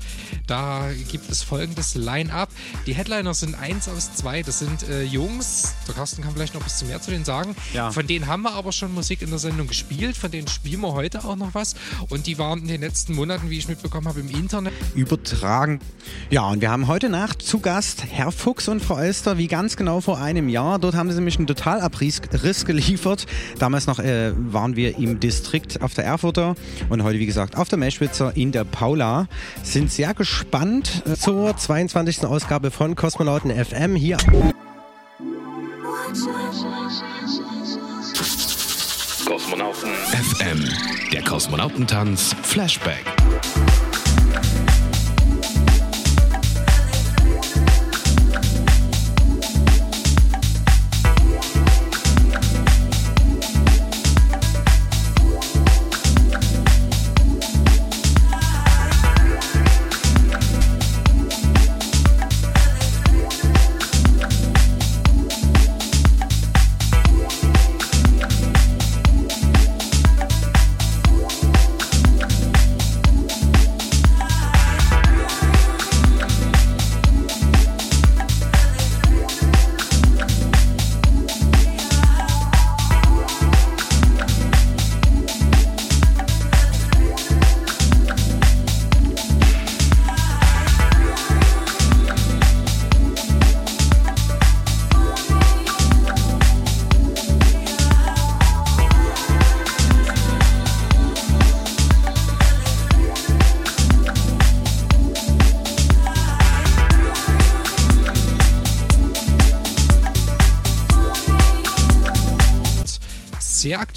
Da 0.49 0.89
gibt 1.11 1.29
es 1.29 1.43
folgendes 1.43 1.93
Line-Up. 1.93 2.49
Die 2.87 2.95
Headliner 2.95 3.35
sind 3.35 3.53
eins 3.53 3.87
aus 3.87 4.15
zwei. 4.15 4.41
Das 4.41 4.57
sind 4.57 4.81
äh, 4.89 5.03
Jungs. 5.03 5.75
Der 5.87 5.93
Carsten 5.93 6.23
kann 6.23 6.33
vielleicht 6.33 6.55
noch 6.55 6.61
ein 6.61 6.63
bisschen 6.63 6.87
mehr 6.87 6.99
zu 6.99 7.11
denen 7.11 7.23
sagen. 7.23 7.55
Ja. 7.71 7.91
Von 7.91 8.07
denen 8.07 8.25
haben 8.25 8.41
wir 8.41 8.53
aber 8.53 8.71
schon 8.71 8.91
Musik 8.91 9.21
in 9.21 9.29
der 9.29 9.37
Sendung 9.37 9.67
gespielt 9.67 10.17
von 10.17 10.31
denen 10.31 10.47
spielen 10.47 10.81
wir 10.81 10.93
heute 10.93 11.23
auch 11.23 11.35
noch 11.35 11.53
was. 11.53 11.75
Und 12.09 12.25
die 12.25 12.39
waren 12.39 12.61
in 12.61 12.67
den 12.67 12.81
letzten 12.81 13.13
Monaten, 13.13 13.51
wie 13.51 13.59
ich 13.59 13.67
mitbekommen 13.67 14.07
habe, 14.07 14.21
im 14.21 14.29
Internet. 14.29 14.73
Übertragen. 14.95 15.81
Ja, 16.31 16.47
und 16.49 16.61
wir 16.61 16.71
haben 16.71 16.87
heute 16.87 17.09
Nacht 17.09 17.43
zu 17.43 17.59
Gast 17.59 18.05
Herr 18.09 18.31
Fuchs 18.31 18.67
und 18.67 18.81
Frau 18.81 18.97
Elster, 18.97 19.37
wie 19.37 19.45
ganz 19.45 19.77
genau 19.77 20.01
vor 20.01 20.19
einem 20.19 20.49
Jahr. 20.49 20.79
Dort 20.79 20.95
haben 20.95 21.11
sie 21.11 21.15
nämlich 21.17 21.37
einen 21.37 21.45
Totalabriss 21.45 22.21
Riss 22.41 22.65
geliefert. 22.65 23.27
Damals 23.59 23.85
noch 23.85 23.99
äh, 23.99 24.33
waren 24.35 24.75
wir 24.75 24.97
im 24.97 25.19
Distrikt 25.19 25.83
auf 25.83 25.93
der 25.93 26.05
Erfurter 26.05 26.55
und 26.89 27.03
heute, 27.03 27.19
wie 27.19 27.27
gesagt, 27.27 27.55
auf 27.55 27.69
der 27.69 27.77
Meschwitzer 27.77 28.35
in 28.35 28.51
der 28.51 28.63
Paula. 28.63 29.27
Sind 29.61 29.91
sehr 29.91 30.15
gespannt 30.15 30.38
äh, 31.05 31.15
zur 31.15 31.55
22. 31.55 32.25
Ausgabe 32.25 32.71
von 32.71 32.95
Kosmonauten 32.95 33.51
FM 33.51 33.95
hier. 33.95 34.17
Kosmonauten 39.25 39.89
FM, 40.11 40.69
der 41.11 41.23
Kosmonautentanz 41.23 42.35
Flashback. 42.43 43.05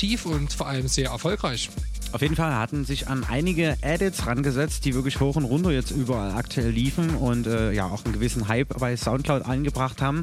Aktiv 0.03 0.27
und 0.27 0.53
vor 0.53 0.67
allem 0.67 0.89
sehr 0.89 1.11
erfolgreich. 1.11 1.71
Auf 2.11 2.23
jeden 2.23 2.35
Fall 2.35 2.53
hatten 2.55 2.85
sich 2.85 3.07
an 3.07 3.25
einige 3.25 3.77
Edits 3.83 4.27
rangesetzt, 4.27 4.85
die 4.85 4.95
wirklich 4.95 5.21
hoch 5.21 5.37
und 5.37 5.45
runter 5.45 5.71
jetzt 5.71 5.93
überall 5.93 6.33
aktuell 6.33 6.71
liefen 6.71 7.15
und 7.15 7.47
äh, 7.47 7.73
ja 7.73 7.87
auch 7.87 8.05
einen 8.05 8.13
gewissen 8.13 8.49
Hype 8.49 8.77
bei 8.79 8.97
Soundcloud 8.97 9.47
eingebracht 9.47 10.03
haben. 10.03 10.23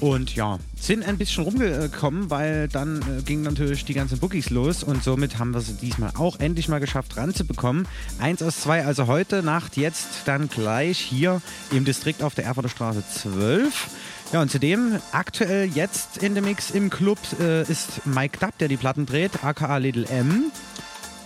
Und 0.00 0.36
ja, 0.36 0.58
sind 0.78 1.04
ein 1.04 1.18
bisschen 1.18 1.42
rumgekommen, 1.42 2.30
weil 2.30 2.68
dann 2.68 3.02
äh, 3.02 3.22
gingen 3.22 3.42
natürlich 3.42 3.84
die 3.84 3.94
ganzen 3.94 4.18
Bookies 4.18 4.50
los 4.50 4.84
und 4.84 5.02
somit 5.02 5.38
haben 5.38 5.52
wir 5.52 5.60
sie 5.60 5.72
diesmal 5.74 6.12
auch 6.16 6.38
endlich 6.38 6.68
mal 6.68 6.78
geschafft 6.78 7.16
ranzubekommen. 7.16 7.88
Eins 8.20 8.40
aus 8.42 8.60
zwei, 8.60 8.84
also 8.84 9.08
heute 9.08 9.42
Nacht, 9.42 9.76
jetzt 9.76 10.08
dann 10.26 10.48
gleich 10.48 10.98
hier 10.98 11.42
im 11.72 11.84
Distrikt 11.84 12.22
auf 12.22 12.34
der 12.34 12.44
Erfurter 12.44 12.68
Straße 12.68 13.02
12. 13.12 13.88
Ja, 14.32 14.42
und 14.42 14.50
zudem 14.50 15.00
aktuell 15.10 15.68
jetzt 15.68 16.18
in 16.18 16.34
dem 16.34 16.44
Mix 16.44 16.70
im 16.70 16.90
Club 16.90 17.18
äh, 17.40 17.62
ist 17.62 18.06
Mike 18.06 18.38
Dubb, 18.38 18.56
der 18.58 18.68
die 18.68 18.76
Platten 18.76 19.04
dreht, 19.04 19.42
aka 19.42 19.78
Little 19.78 20.06
M. 20.06 20.52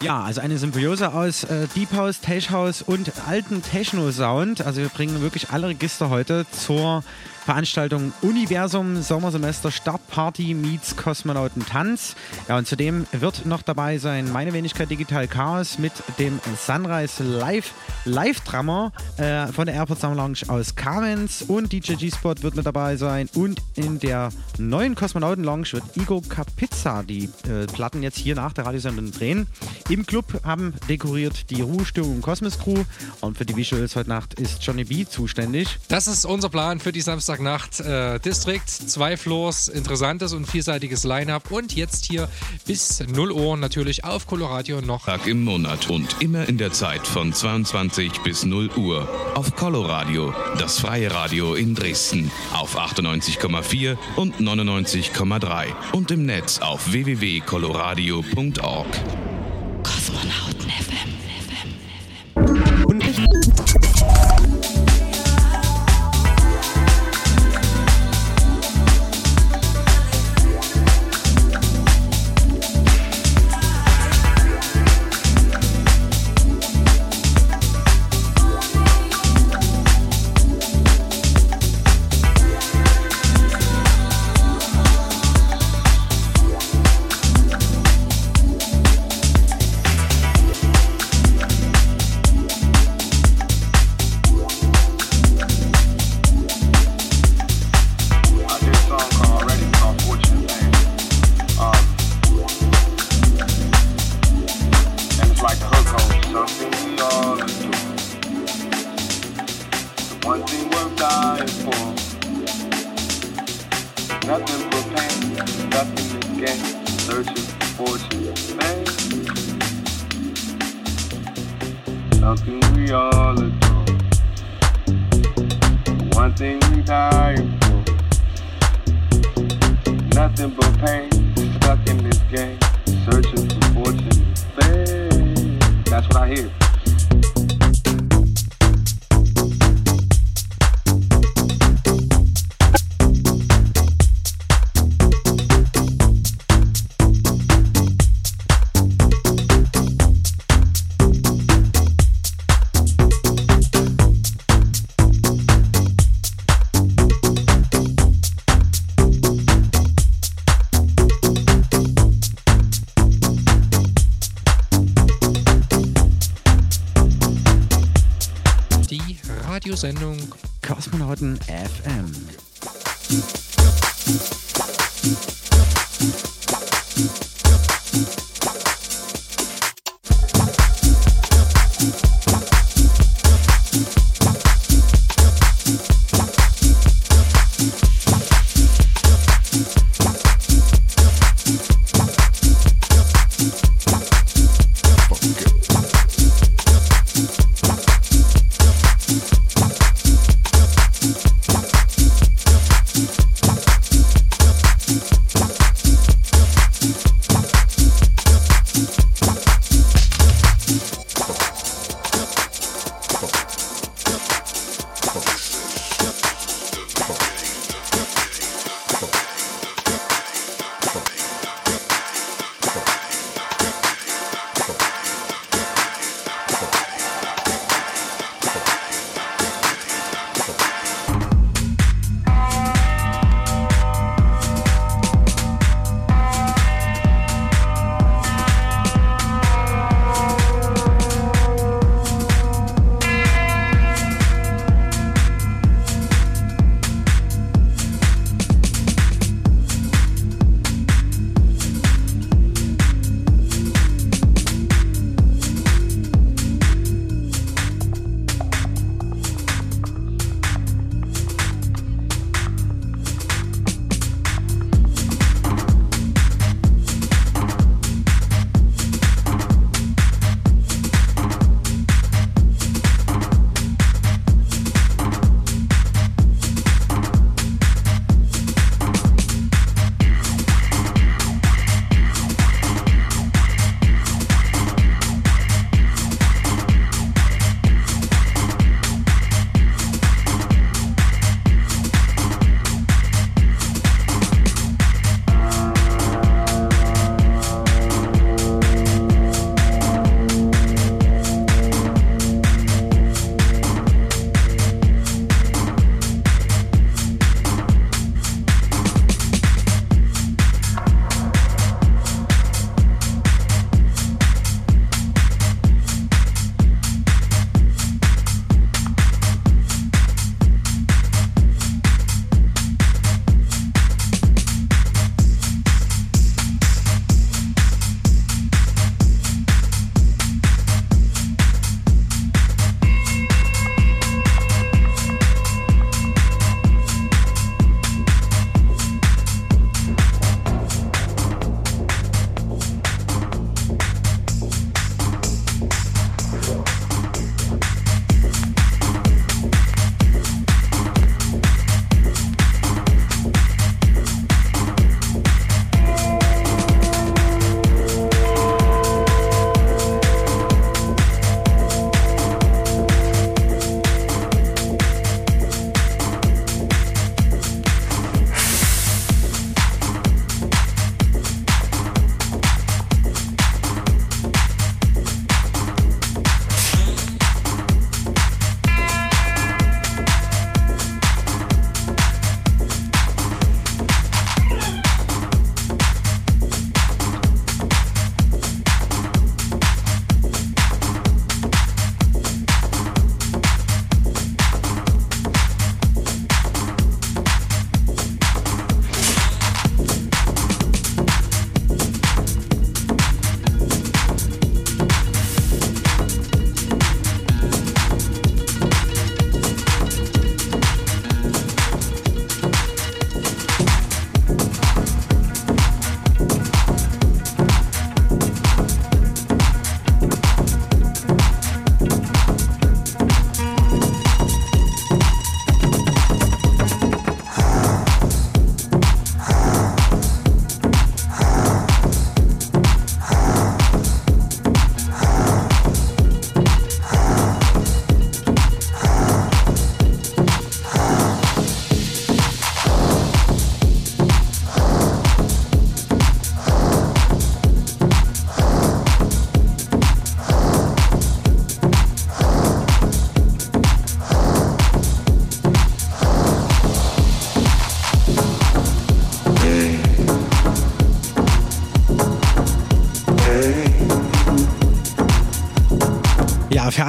Ja, 0.02 0.22
also 0.22 0.40
eine 0.40 0.56
Symbiose 0.58 1.12
aus 1.12 1.44
äh, 1.44 1.68
Deep 1.76 1.92
House, 1.92 2.20
Tech 2.20 2.50
House 2.50 2.80
und 2.80 3.12
alten 3.28 3.62
Techno-Sound. 3.62 4.62
Also 4.62 4.80
wir 4.80 4.88
bringen 4.88 5.20
wirklich 5.20 5.50
alle 5.50 5.68
Register 5.68 6.10
heute 6.10 6.46
zur 6.50 7.04
Veranstaltung 7.44 8.12
Universum 8.22 9.02
Sommersemester 9.02 9.72
Startparty 9.72 10.54
meets 10.54 10.96
Kosmonautentanz. 10.96 12.14
Ja, 12.48 12.56
und 12.56 12.68
zudem 12.68 13.06
wird 13.10 13.46
noch 13.46 13.62
dabei 13.62 13.98
sein 13.98 14.30
meine 14.30 14.52
Wenigkeit 14.52 14.90
Digital 14.90 15.26
Chaos 15.26 15.78
mit 15.78 15.92
dem 16.20 16.38
Sunrise 16.56 17.24
Live 17.24 17.72
Live-Drummer 18.04 18.92
äh, 19.16 19.46
von 19.48 19.66
der 19.66 19.74
Airport 19.74 20.00
Summer 20.00 20.14
Lounge 20.14 20.38
aus 20.48 20.74
Kamenz 20.76 21.44
und 21.46 21.72
DJ 21.72 21.94
G-Spot 21.94 22.34
wird 22.42 22.54
mit 22.54 22.66
dabei 22.66 22.96
sein 22.96 23.28
und 23.34 23.60
in 23.74 23.98
der 23.98 24.30
neuen 24.58 24.94
Kosmonauten 24.94 25.44
Lounge 25.44 25.72
wird 25.72 25.84
Igor 25.96 26.22
Kapizza 26.22 27.02
die 27.02 27.24
äh, 27.48 27.66
Platten 27.66 28.02
jetzt 28.02 28.18
hier 28.18 28.36
nach 28.36 28.52
der 28.52 28.66
Radiosendung 28.66 29.10
drehen. 29.10 29.48
Im 29.88 30.06
Club 30.06 30.42
haben 30.44 30.74
dekoriert 30.88 31.50
die 31.50 31.62
Ruhestörung 31.62 32.22
Kosmos 32.22 32.58
Crew 32.58 32.84
und 33.20 33.36
für 33.36 33.46
die 33.46 33.56
Visuals 33.56 33.96
heute 33.96 34.08
Nacht 34.08 34.34
ist 34.34 34.62
Johnny 34.64 34.84
B 34.84 35.06
zuständig. 35.06 35.78
Das 35.88 36.06
ist 36.06 36.24
unser 36.24 36.48
Plan 36.48 36.78
für 36.78 36.92
die 36.92 37.00
Samstagnacht 37.32 37.80
äh, 37.80 38.20
District. 38.20 38.60
Zwei 38.66 39.16
Floors, 39.16 39.68
interessantes 39.68 40.34
und 40.34 40.46
vielseitiges 40.46 41.04
Line-Up 41.04 41.50
und 41.50 41.74
jetzt 41.74 42.04
hier 42.04 42.28
bis 42.66 43.00
0 43.00 43.32
Uhr 43.32 43.56
natürlich 43.56 44.04
auf 44.04 44.26
Coloradio 44.26 44.82
noch. 44.82 45.06
Tag 45.06 45.26
im 45.26 45.44
Monat 45.44 45.88
und 45.88 46.16
immer 46.20 46.46
in 46.48 46.58
der 46.58 46.72
Zeit 46.72 47.06
von 47.06 47.32
22 47.32 48.20
bis 48.20 48.44
0 48.44 48.68
Uhr 48.76 49.08
auf 49.34 49.56
Coloradio, 49.56 50.34
das 50.58 50.80
freie 50.80 51.10
Radio 51.10 51.54
in 51.54 51.74
Dresden 51.74 52.30
auf 52.52 52.78
98,4 52.78 53.96
und 54.16 54.34
99,3 54.36 55.68
und 55.92 56.10
im 56.10 56.26
Netz 56.26 56.58
auf 56.58 56.92
www.coloradio.org. 56.92 59.21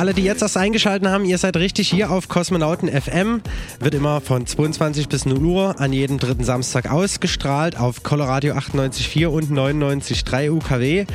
alle, 0.04 0.14
die 0.14 0.24
jetzt 0.24 0.42
erst 0.42 0.58
eingeschaltet 0.58 1.08
haben, 1.08 1.24
ihr 1.24 1.38
seid 1.38 1.56
richtig 1.56 1.90
hier 1.90 2.12
auf 2.12 2.28
Kosmonauten 2.28 2.90
FM. 2.90 3.40
Wird 3.80 3.94
immer 3.94 4.20
von 4.20 4.46
22 4.46 5.08
bis 5.08 5.26
0 5.26 5.38
Uhr 5.38 5.80
an 5.80 5.94
jedem 5.94 6.20
dritten 6.20 6.44
Samstag 6.44 6.92
ausgestrahlt 6.92 7.80
auf 7.80 8.04
Coloradio 8.04 8.54
98.4 8.54 9.28
und 9.28 9.50
99.3 9.50 10.52
UKW 10.52 11.06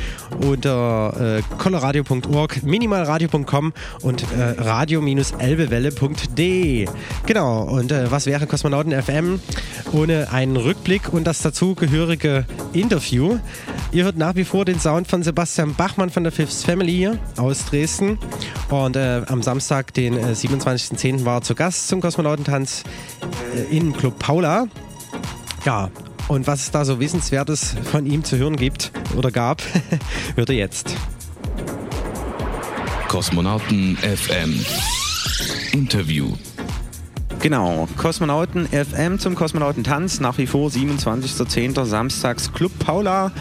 unter 0.43 1.37
äh, 1.37 1.43
coloradio.org, 1.59 2.63
minimalradio.com 2.63 3.73
und 4.01 4.23
äh, 4.23 4.55
radio-elbewelle.de. 4.57 6.87
Genau, 7.27 7.61
und 7.65 7.91
äh, 7.91 8.09
was 8.09 8.25
wäre 8.25 8.47
Kosmonauten 8.47 8.99
FM 8.99 9.39
ohne 9.91 10.31
einen 10.31 10.57
Rückblick 10.57 11.13
und 11.13 11.27
das 11.27 11.43
dazugehörige 11.43 12.47
Interview? 12.73 13.37
Ihr 13.91 14.03
hört 14.03 14.17
nach 14.17 14.35
wie 14.35 14.43
vor 14.43 14.65
den 14.65 14.79
Sound 14.79 15.07
von 15.07 15.23
Sebastian 15.23 15.73
Bachmann 15.73 16.11
von 16.11 16.23
der 16.23 16.31
Fifth 16.31 16.63
Family 16.63 16.91
hier 16.91 17.17
aus 17.37 17.65
Dresden. 17.65 18.19
Und 18.69 18.95
äh, 18.95 19.23
am 19.25 19.41
Samstag, 19.41 19.95
den 19.95 20.13
äh, 20.13 20.33
27.10. 20.33 21.25
war 21.25 21.37
er 21.37 21.41
zu 21.41 21.55
Gast 21.55 21.87
zum 21.87 21.99
Kosmonautentanz 21.99 22.83
äh, 23.55 23.75
im 23.75 23.93
Club 23.93 24.19
Paula. 24.19 24.67
Ja, 25.65 25.89
und 26.27 26.45
was 26.45 26.61
es 26.61 26.71
da 26.71 26.85
so 26.85 26.99
Wissenswertes 26.99 27.75
von 27.91 28.05
ihm 28.05 28.23
zu 28.23 28.37
hören 28.37 28.57
gibt 28.57 28.91
oder 29.15 29.31
gab, 29.31 29.63
hört 30.35 30.49
ihr 30.49 30.55
jetzt. 30.55 30.95
Kosmonauten 33.07 33.97
FM 33.97 34.63
Interview. 35.71 36.33
Genau, 37.41 37.87
Kosmonauten 37.95 38.67
FM 38.67 39.17
zum 39.17 39.33
Kosmonautentanz, 39.33 40.19
nach 40.19 40.37
wie 40.37 40.45
vor 40.45 40.69
27.10. 40.69 41.85
Samstags 41.85 42.51
Club 42.51 42.77
Paula. 42.79 43.31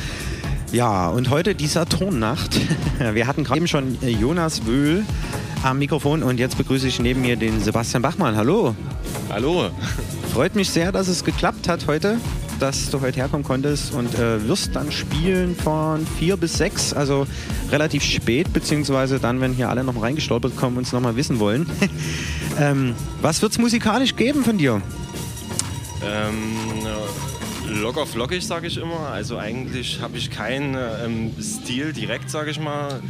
Ja, 0.70 1.08
und 1.08 1.30
heute 1.30 1.56
die 1.56 1.66
Saturnnacht. 1.66 2.60
Wir 3.12 3.26
hatten 3.26 3.42
gerade 3.42 3.58
eben 3.58 3.66
schon 3.66 3.98
Jonas 4.00 4.66
Wöhl 4.66 5.04
am 5.64 5.80
Mikrofon 5.80 6.22
und 6.22 6.38
jetzt 6.38 6.56
begrüße 6.56 6.86
ich 6.86 7.00
neben 7.00 7.22
mir 7.22 7.34
den 7.34 7.60
Sebastian 7.60 8.00
Bachmann. 8.00 8.36
Hallo. 8.36 8.76
Hallo. 9.30 9.70
Freut 10.32 10.54
mich 10.54 10.70
sehr, 10.70 10.92
dass 10.92 11.08
es 11.08 11.24
geklappt 11.24 11.66
hat 11.68 11.88
heute, 11.88 12.20
dass 12.58 12.90
du 12.90 13.00
heute 13.00 13.20
herkommen 13.20 13.44
konntest 13.44 13.92
und 13.92 14.14
äh, 14.14 14.46
wirst 14.48 14.74
dann 14.74 14.92
spielen 14.92 15.54
von 15.56 16.06
vier 16.18 16.36
bis 16.36 16.54
sechs, 16.54 16.92
also 16.92 17.26
relativ 17.70 18.02
spät, 18.02 18.52
beziehungsweise 18.52 19.18
dann, 19.18 19.40
wenn 19.40 19.52
hier 19.52 19.68
alle 19.68 19.84
noch 19.84 20.00
reingestolpert 20.00 20.56
kommen 20.56 20.76
und 20.76 20.86
es 20.86 20.92
nochmal 20.92 21.16
wissen 21.16 21.38
wollen. 21.38 21.68
ähm, 22.58 22.94
was 23.22 23.42
wird 23.42 23.52
es 23.52 23.58
musikalisch 23.58 24.16
geben 24.16 24.44
von 24.44 24.58
dir? 24.58 24.82
Ähm, 26.02 26.56
locker 27.82 28.06
flockig, 28.06 28.46
sage 28.46 28.66
ich 28.66 28.76
immer. 28.78 29.08
Also 29.08 29.38
eigentlich 29.38 30.00
habe 30.00 30.16
ich 30.16 30.30
keinen 30.30 30.76
ähm, 31.04 31.32
Stil 31.40 31.92
direkt, 31.92 32.30
sage 32.30 32.50
ich 32.50 32.60
mal. 32.60 33.00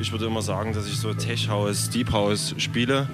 Ich 0.00 0.12
würde 0.12 0.26
immer 0.26 0.42
sagen, 0.42 0.72
dass 0.72 0.86
ich 0.86 0.96
so 0.96 1.12
Tech 1.14 1.48
House, 1.48 1.90
Deep 1.90 2.12
House 2.12 2.54
spiele. 2.58 3.08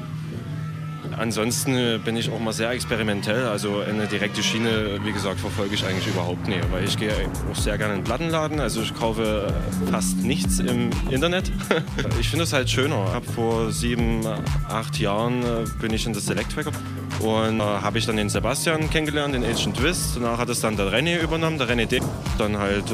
Ansonsten 1.19 1.77
äh, 1.77 1.99
bin 1.99 2.17
ich 2.17 2.31
auch 2.31 2.41
mal 2.41 2.53
sehr 2.53 2.71
experimentell. 2.71 3.47
Also 3.47 3.81
eine 3.81 4.07
direkte 4.07 4.43
Schiene, 4.43 5.01
wie 5.05 5.13
gesagt, 5.13 5.41
verfolge 5.41 5.75
ich 5.75 5.85
eigentlich 5.85 6.07
überhaupt 6.07 6.49
nicht. 6.49 6.71
Weil 6.73 6.85
ich 6.85 6.97
gehe 6.97 7.13
auch 7.51 7.57
sehr 7.57 7.79
gerne 7.79 7.95
in 7.95 8.01
den 8.01 8.05
Plattenladen. 8.05 8.61
Also 8.61 8.83
ich 8.83 8.95
kaufe 8.95 9.53
fast 9.91 10.19
nichts 10.19 10.59
im 10.59 10.91
Internet. 11.11 11.51
ich 12.21 12.29
finde 12.29 12.45
es 12.45 12.53
halt 12.53 12.69
schöner. 12.71 13.23
Vor 13.35 13.73
sieben, 13.73 14.27
acht 14.69 14.99
Jahren 14.99 15.43
äh, 15.43 15.65
bin 15.81 15.93
ich 15.93 16.07
in 16.07 16.13
das 16.13 16.27
Select 16.27 16.57
Record 16.57 16.75
und 17.21 17.61
äh, 17.61 17.63
habe 17.63 17.99
ich 17.99 18.07
dann 18.07 18.17
den 18.17 18.29
Sebastian 18.29 18.91
kennengelernt, 18.91 19.35
den 19.35 19.45
Agent 19.45 19.77
Twist. 19.77 20.17
Danach 20.17 20.39
hat 20.39 20.49
es 20.49 20.61
dann 20.61 20.77
der 20.77 20.93
René 20.93 21.21
übernommen, 21.21 21.59
der 21.59 21.69
René 21.69 21.87
D. 21.87 22.01
Dann 22.39 22.59
halt 22.59 22.85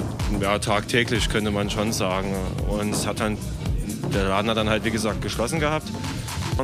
ja, 0.40 0.58
tagtäglich 0.58 1.28
könnte 1.28 1.50
man 1.50 1.70
schon 1.70 1.92
sagen. 1.92 2.34
Und 2.68 2.92
es 2.92 3.06
hat 3.06 3.20
dann, 3.20 3.38
der 4.14 4.28
Laden 4.28 4.50
hat 4.50 4.56
dann 4.56 4.68
halt 4.68 4.84
wie 4.84 4.90
gesagt 4.90 5.22
geschlossen 5.22 5.60
gehabt. 5.60 5.88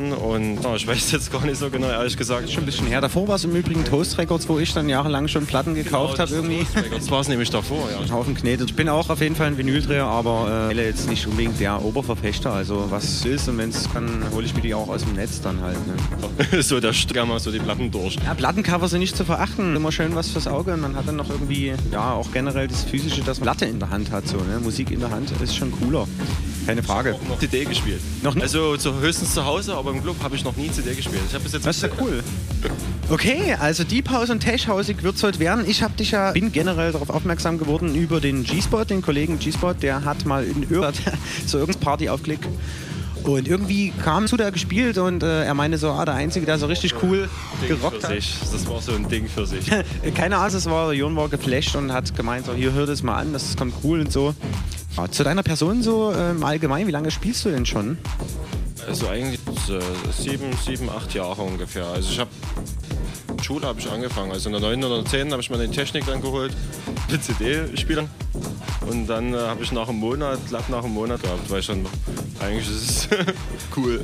Und 0.05 0.59
oh, 0.64 0.74
ich 0.76 0.86
weiß 0.86 1.12
jetzt 1.12 1.32
gar 1.32 1.44
nicht 1.44 1.59
so 1.59 1.70
genau, 1.70 1.88
ehrlich 1.88 2.16
gesagt. 2.16 2.51
Schon 2.51 2.62
ein 2.62 2.66
bisschen 2.66 2.86
her. 2.86 3.01
Davor 3.01 3.28
war 3.28 3.36
es 3.36 3.44
im 3.44 3.55
Übrigen 3.55 3.84
Toast 3.84 4.18
Records, 4.18 4.49
wo 4.49 4.59
ich 4.59 4.72
dann 4.72 4.88
jahrelang 4.88 5.28
schon 5.28 5.47
Platten 5.47 5.74
gekauft 5.74 6.16
genau, 6.16 6.26
habe 6.26 6.34
irgendwie. 6.34 6.66
Das 6.90 7.11
war 7.11 7.20
es 7.20 7.28
nämlich 7.28 7.51
davor, 7.51 7.88
ja. 7.90 8.01
Ein 8.01 8.12
Haufen 8.12 8.34
Knete. 8.34 8.64
Ich 8.64 8.74
bin 8.74 8.88
auch 8.88 9.09
auf 9.11 9.20
jeden 9.20 9.34
Fall 9.34 9.49
ein 9.49 9.59
Vinyldreher, 9.59 10.05
aber 10.05 10.70
äh, 10.70 10.76
jetzt 10.76 11.09
nicht 11.09 11.26
unbedingt 11.26 11.59
der 11.61 11.82
Oberverfechter. 11.82 12.53
Also 12.53 12.86
was 12.90 13.24
ist 13.24 13.49
und 13.49 13.59
wenn 13.59 13.70
es 13.70 13.90
kann, 13.92 14.24
hole 14.32 14.44
ich 14.44 14.55
mir 14.55 14.62
die 14.62 14.74
auch 14.74 14.88
aus 14.88 15.05
dem 15.05 15.14
Netz 15.14 15.40
dann 15.40 15.61
halt. 15.61 15.78
Ne? 15.86 16.62
so, 16.62 16.80
da 16.80 16.92
stürmen 16.92 17.30
mal 17.30 17.40
so 17.40 17.51
die 17.51 17.59
Platten 17.59 17.90
durch. 17.90 18.16
Ja, 18.24 18.34
Plattencover 18.34 18.88
sind 18.88 19.01
nicht 19.01 19.16
zu 19.16 19.24
verachten. 19.24 19.74
Immer 19.76 19.92
schön 19.92 20.14
was 20.14 20.30
fürs 20.30 20.47
Auge. 20.47 20.74
Und 20.74 20.80
man 20.80 20.97
hat 20.97 21.09
dann 21.09 21.16
noch 21.16 21.30
irgendwie, 21.30 21.72
ja, 21.92 22.12
auch 22.12 22.30
generell 22.32 22.68
das 22.68 22.84
Physische, 22.84 23.22
dass 23.22 23.38
man 23.38 23.44
Platte 23.47 23.66
in 23.66 23.78
der 23.78 23.90
Hand 23.90 24.11
hat. 24.11 24.26
So, 24.26 24.36
ne? 24.36 24.61
Musik 24.62 24.90
in 24.90 25.01
der 25.01 25.11
Hand 25.11 25.30
ist 25.42 25.57
schon 25.57 25.70
cooler. 25.72 26.07
Keine 26.67 26.83
Frage. 26.83 27.11
Ich 27.11 27.17
habe 27.17 27.29
noch 27.29 27.39
CD 27.39 27.64
gespielt. 27.64 28.01
Noch 28.23 28.35
nicht? 28.35 28.43
Also 28.43 28.77
zu, 28.77 28.99
höchstens 29.01 29.33
zu 29.35 29.45
Hause, 29.45 29.75
aber 29.75 29.93
im 29.93 30.03
Club 30.03 30.17
habe 30.21 30.35
ich 30.35 30.43
noch 30.43 30.57
nie 30.57 30.69
CD 30.69 30.95
gespielt. 30.95 31.23
Ich 31.33 31.39
bis 31.39 31.53
jetzt 31.53 31.64
das 31.64 31.77
ist 31.77 31.83
ja 31.83 31.89
cool. 32.01 32.25
Okay, 33.09 33.55
also 33.61 33.85
Deep 33.85 34.11
House 34.11 34.31
und 34.31 34.41
Tech 34.41 34.67
Housig 34.67 35.05
wird 35.05 35.14
es 35.14 35.23
heute 35.23 35.39
werden. 35.39 35.64
Ich 35.69 35.85
habe 35.85 35.95
dich 35.95 36.11
ja, 36.11 36.33
bin 36.33 36.51
generell 36.51 36.91
darauf 36.91 37.09
aufmerksam 37.11 37.59
geworden 37.59 37.95
über 37.95 38.21
den 38.21 38.43
G-Spot, 38.43 38.85
den 38.85 39.01
Kollegen 39.01 39.39
G-Spot, 39.39 39.75
der 39.75 40.05
hat 40.05 40.27
mal 40.27 40.45
in 40.45 40.67
so 41.47 41.59
irgendeine 41.59 41.85
Party 41.85 42.09
aufgelegt. 42.09 42.49
Und 43.27 43.49
irgendwie 43.49 43.93
kam 44.05 44.29
zu 44.29 44.37
der 44.37 44.53
gespielt 44.53 44.99
und 44.99 45.22
äh, 45.24 45.45
er 45.45 45.55
meinte 45.55 45.79
so, 45.79 45.91
ah, 45.91 46.05
der 46.05 46.14
Einzige, 46.14 46.47
der 46.47 46.59
so 46.59 46.66
richtig 46.66 46.95
cool 47.03 47.29
Ding 47.61 47.68
gerockt 47.68 48.03
für 48.03 48.09
hat. 48.09 48.14
Sich. 48.14 48.39
Das 48.53 48.68
war 48.68 48.81
so 48.81 48.93
ein 48.93 49.09
Ding 49.09 49.29
für 49.29 49.47
sich. 49.47 49.68
Keine 50.14 50.37
Ahnung, 50.37 50.57
es 50.57 50.66
war, 50.66 50.93
Jon 50.93 51.16
war 51.16 51.29
geflasht 51.29 51.74
und 51.74 51.93
hat 51.93 52.14
gemeint, 52.16 52.47
so, 52.47 52.55
hier 52.55 52.72
hör 52.72 52.87
das 52.87 53.03
mal 53.03 53.16
an, 53.16 53.33
das 53.33 53.57
kommt 53.57 53.74
cool 53.83 54.01
und 54.01 54.12
so. 54.12 54.33
Ja, 54.97 55.11
zu 55.11 55.24
deiner 55.24 55.43
Person 55.43 55.83
so 55.83 56.14
ähm, 56.16 56.45
allgemein, 56.45 56.87
wie 56.87 56.93
lange 56.93 57.11
spielst 57.11 57.45
du 57.45 57.51
denn 57.51 57.66
schon? 57.66 57.99
Also 58.87 59.09
eigentlich 59.09 59.41
äh, 59.68 59.81
sieben, 60.16 60.53
sieben, 60.64 60.89
acht 60.89 61.12
Jahre 61.12 61.43
ungefähr. 61.43 61.87
Also 61.87 62.11
ich 62.12 62.20
habe 62.20 62.31
Schule 63.47 63.64
habe 63.64 63.78
ich 63.78 63.88
angefangen. 63.88 64.32
Also 64.32 64.49
in 64.49 64.55
der 64.55 64.61
9 64.61 64.82
oder 64.82 65.05
10 65.05 65.30
habe 65.30 65.40
ich 65.40 65.51
mir 65.51 65.59
die 65.59 65.68
Technik 65.68 66.05
dann 66.05 66.20
geholt, 66.20 66.53
die 67.09 67.20
CD-Spieler. 67.20 68.09
Und 68.88 69.07
dann 69.07 69.34
äh, 69.34 69.36
habe 69.36 69.62
ich 69.62 69.70
nach 69.70 69.88
einem 69.88 69.99
Monat, 69.99 70.40
glatt 70.49 70.68
nach 70.68 70.82
einem 70.82 70.94
Monat 70.94 71.22
gehabt, 71.22 71.49
weil 71.49 71.61
ich 71.61 71.66
dann 71.68 71.86
eigentlich 72.40 72.68
ist 72.68 72.82
es 72.82 73.09
cool. 73.76 74.03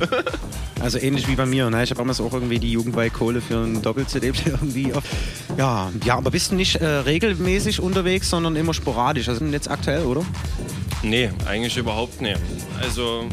Also 0.79 0.97
ähnlich 0.97 1.27
wie 1.27 1.35
bei 1.35 1.45
mir. 1.45 1.69
Ne? 1.69 1.83
Ich 1.83 1.89
habe 1.89 1.97
damals 1.97 2.21
auch 2.21 2.31
irgendwie 2.31 2.57
die 2.57 2.71
Jugendweihkohle 2.71 3.41
für 3.41 3.57
einen 3.57 3.81
Doppel-CD 3.81 4.31
irgendwie. 4.45 4.93
Auf. 4.93 5.03
Ja, 5.57 5.91
ja, 6.05 6.15
aber 6.15 6.31
bist 6.31 6.51
du 6.51 6.55
nicht 6.55 6.77
äh, 6.77 6.85
regelmäßig 6.85 7.81
unterwegs, 7.81 8.29
sondern 8.29 8.55
immer 8.55 8.73
sporadisch? 8.73 9.27
Also 9.27 9.43
jetzt 9.43 9.69
aktuell, 9.69 10.03
oder? 10.05 10.25
Nee, 11.03 11.29
eigentlich 11.45 11.75
überhaupt 11.75 12.21
nicht. 12.21 12.39
Also 12.81 13.25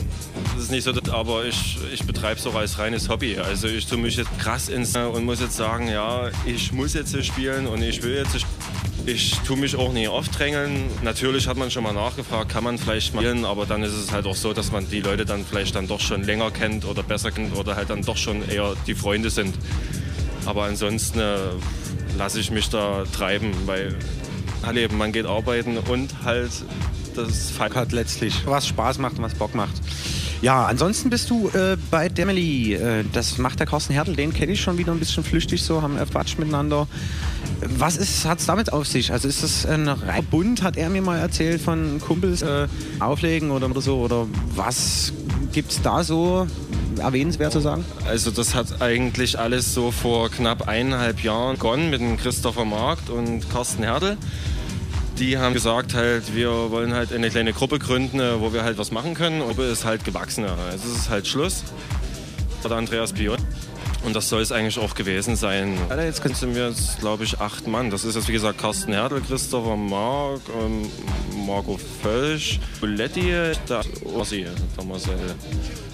das 0.55 0.65
ist 0.65 0.71
nicht 0.73 0.83
so, 0.83 0.93
aber 1.13 1.45
ich, 1.45 1.79
ich 1.93 2.05
betreibe 2.05 2.39
es 2.41 2.47
auch 2.47 2.57
als 2.57 2.79
reines 2.79 3.09
Hobby. 3.09 3.39
Also 3.39 3.69
ich 3.69 3.87
tue 3.87 3.97
mich 3.97 4.17
jetzt 4.17 4.37
krass 4.41 4.69
ins 4.69 4.97
und 4.97 5.25
muss 5.25 5.41
jetzt 5.41 5.57
sagen, 5.57 5.89
ja, 5.89 6.31
ich 6.45 6.73
muss 6.73 6.95
jetzt 6.95 7.25
spielen 7.25 7.69
und 7.69 7.83
ich 7.83 8.03
will 8.03 8.17
jetzt. 8.17 8.45
Ich 9.07 9.33
tue 9.47 9.57
mich 9.57 9.77
auch 9.77 9.93
nie 9.93 10.09
aufdrängeln. 10.09 10.85
Natürlich 11.03 11.49
hat 11.49 11.57
man 11.57 11.71
schon 11.71 11.85
mal 11.85 11.95
nachgefragt, 11.95 12.51
kann 12.51 12.65
man 12.65 12.77
vielleicht 12.77 13.15
mal 13.15 13.23
spielen, 13.23 13.45
aber 13.47 13.65
dann 13.65 13.83
ist 13.83 13.95
es 13.95 14.13
halt 14.13 14.27
auch 14.27 14.35
so, 14.35 14.53
dass 14.53 14.73
man 14.73 14.91
die 14.91 15.01
Leute 15.01 15.25
dann 15.25 15.47
vielleicht 15.47 15.75
dann 15.75 15.89
doch 15.89 16.01
schon 16.01 16.23
länger 16.23 16.51
kennt 16.51 16.85
oder 16.85 17.03
besser 17.03 17.31
kennt 17.31 17.57
oder 17.57 17.77
halt 17.77 17.89
dann 17.89 18.03
doch 18.03 18.19
schon 18.19 18.47
eher 18.47 18.75
die 18.87 18.95
Freunde 18.95 19.31
sind. 19.31 19.55
Aber 20.45 20.65
ansonsten 20.65 21.19
äh, 21.19 21.37
lasse 22.19 22.41
ich 22.41 22.51
mich 22.51 22.69
da 22.69 23.05
treiben, 23.17 23.53
weil 23.65 23.97
halt 24.63 24.77
eben, 24.77 24.99
man 24.99 25.13
geht 25.13 25.25
arbeiten 25.25 25.79
und 25.79 26.23
halt 26.23 26.51
das 27.15 27.53
hat 27.59 27.93
letztlich 27.93 28.47
was 28.47 28.67
Spaß 28.67 28.99
macht 28.99 29.19
und 29.19 29.25
was 29.25 29.35
Bock 29.35 29.55
macht. 29.55 29.75
Ja, 30.43 30.65
ansonsten 30.65 31.11
bist 31.11 31.29
du 31.29 31.49
äh, 31.49 31.77
bei 31.91 32.09
Demely. 32.09 32.75
Äh, 32.75 33.05
das 33.13 33.37
macht 33.37 33.61
der 33.61 33.67
Carsten 33.67 33.93
Hertel, 33.93 34.17
den 34.17 34.33
kenne 34.33 34.53
ich 34.53 34.61
schon 34.61 34.79
wieder 34.79 34.91
ein 34.91 34.99
bisschen 34.99 35.23
flüchtig 35.23 35.63
so, 35.63 35.83
haben 35.83 35.99
Quatsch 36.11 36.39
miteinander. 36.39 36.89
Was 37.61 38.25
hat 38.25 38.39
es 38.39 38.47
damit 38.47 38.73
auf 38.73 38.87
sich? 38.87 39.13
Also 39.13 39.29
ist 39.29 39.43
das 39.43 39.67
ein 39.67 39.91
Bund, 40.31 40.63
hat 40.63 40.79
er 40.79 40.89
mir 40.89 41.03
mal 41.03 41.19
erzählt, 41.19 41.61
von 41.61 42.01
Kumpels 42.01 42.41
äh, 42.41 42.69
auflegen 43.01 43.51
oder, 43.51 43.69
oder 43.69 43.83
so? 43.83 43.99
Oder 43.99 44.27
was 44.55 45.13
gibt 45.53 45.73
es 45.73 45.83
da 45.83 46.03
so 46.03 46.47
erwähnenswert 46.99 47.53
zu 47.53 47.61
sagen? 47.61 47.85
Also 48.07 48.31
das 48.31 48.55
hat 48.55 48.81
eigentlich 48.81 49.39
alles 49.39 49.75
so 49.75 49.91
vor 49.91 50.31
knapp 50.31 50.69
eineinhalb 50.69 51.23
Jahren 51.23 51.57
begonnen 51.57 51.91
mit 51.91 52.01
dem 52.01 52.17
Christopher 52.17 52.65
Markt 52.65 53.11
und 53.11 53.49
Carsten 53.51 53.83
Hertel 53.83 54.17
die 55.21 55.37
haben 55.37 55.53
gesagt 55.53 55.95
halt, 55.95 56.35
wir 56.35 56.51
wollen 56.71 56.95
halt 56.95 57.13
eine 57.13 57.29
kleine 57.31 57.53
Gruppe 57.53 57.79
gründen, 57.79 58.41
wo 58.41 58.53
wir 58.55 58.65
halt 58.65 58.79
was 58.79 58.91
machen 58.91 59.15
können. 59.15 59.43
Und 59.43 59.59
ist 59.59 59.85
halt 59.85 60.05
gewachsen. 60.05 60.45
Also 60.45 60.89
es 60.89 60.97
ist 60.97 61.11
halt 61.11 61.27
Schluss. 61.29 61.63
Der 62.65 62.73
Andreas 62.73 63.13
Pion. 63.13 63.39
Und 64.03 64.17
das 64.17 64.31
soll 64.31 64.41
es 64.41 64.51
eigentlich 64.51 64.79
auch 64.79 64.95
gewesen 64.95 65.37
sein. 65.37 65.77
Alter, 65.91 66.05
jetzt 66.05 66.23
sind 66.23 66.55
wir 66.55 66.69
jetzt, 66.69 67.01
glaube 67.01 67.25
ich, 67.25 67.39
acht 67.39 67.67
Mann. 67.67 67.91
Das 67.91 68.05
ist 68.05 68.15
jetzt, 68.15 68.29
wie 68.29 68.33
gesagt, 68.33 68.59
Carsten 68.59 68.95
Hertel, 68.95 69.21
Christopher 69.21 69.77
Mark, 69.77 70.41
ähm, 70.59 70.91
Marco 71.47 71.79
Völsch, 72.03 72.59
Buletti, 72.81 73.31
der 73.69 73.83
Ossi, 74.15 74.47
der 74.77 74.85
Marcel. 74.85 75.19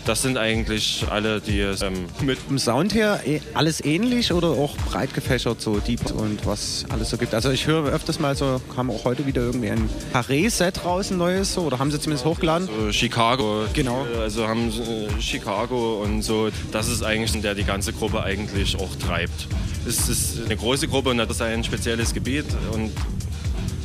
Das 0.06 0.22
sind 0.22 0.38
eigentlich 0.38 1.04
alle, 1.10 1.40
die 1.40 1.60
es 1.60 1.82
ähm, 1.82 2.06
mit 2.22 2.38
dem 2.48 2.58
Sound 2.58 2.94
her 2.94 3.20
eh 3.26 3.40
alles 3.54 3.84
ähnlich 3.84 4.32
oder 4.32 4.48
auch 4.48 4.76
breit 4.76 5.12
gefächert, 5.12 5.60
so 5.60 5.78
Deep 5.78 6.12
und 6.12 6.46
was 6.46 6.86
alles 6.88 7.10
so 7.10 7.16
gibt. 7.16 7.34
Also 7.34 7.50
ich 7.50 7.66
höre 7.66 7.86
öfters 7.86 8.20
mal 8.20 8.36
so, 8.36 8.60
kam 8.74 8.90
auch 8.90 9.04
heute 9.04 9.26
wieder 9.26 9.42
irgendwie 9.42 9.70
ein 9.70 9.90
Paré-Set 10.12 10.84
raus, 10.84 11.10
ein 11.10 11.18
neues, 11.18 11.54
so, 11.54 11.62
oder 11.62 11.78
haben 11.80 11.90
sie 11.90 11.98
zumindest 11.98 12.24
hochgeladen? 12.24 12.68
So 12.68 12.92
Chicago. 12.92 13.64
Genau. 13.72 14.06
Also 14.20 14.46
haben 14.46 14.68
äh, 14.68 15.20
Chicago 15.20 16.02
und 16.02 16.22
so. 16.22 16.50
Das 16.70 16.88
ist 16.88 17.02
eigentlich, 17.02 17.40
der 17.42 17.54
die 17.54 17.64
ganze 17.64 17.92
Gruppe 17.92 18.22
eigentlich 18.22 18.76
auch 18.76 18.94
treibt. 18.96 19.48
Es 19.86 20.08
ist 20.08 20.44
eine 20.44 20.56
große 20.56 20.86
Gruppe 20.86 21.10
und 21.10 21.18
das 21.18 21.30
ist 21.30 21.42
ein 21.42 21.64
spezielles 21.64 22.14
Gebiet. 22.14 22.46
Und, 22.72 22.92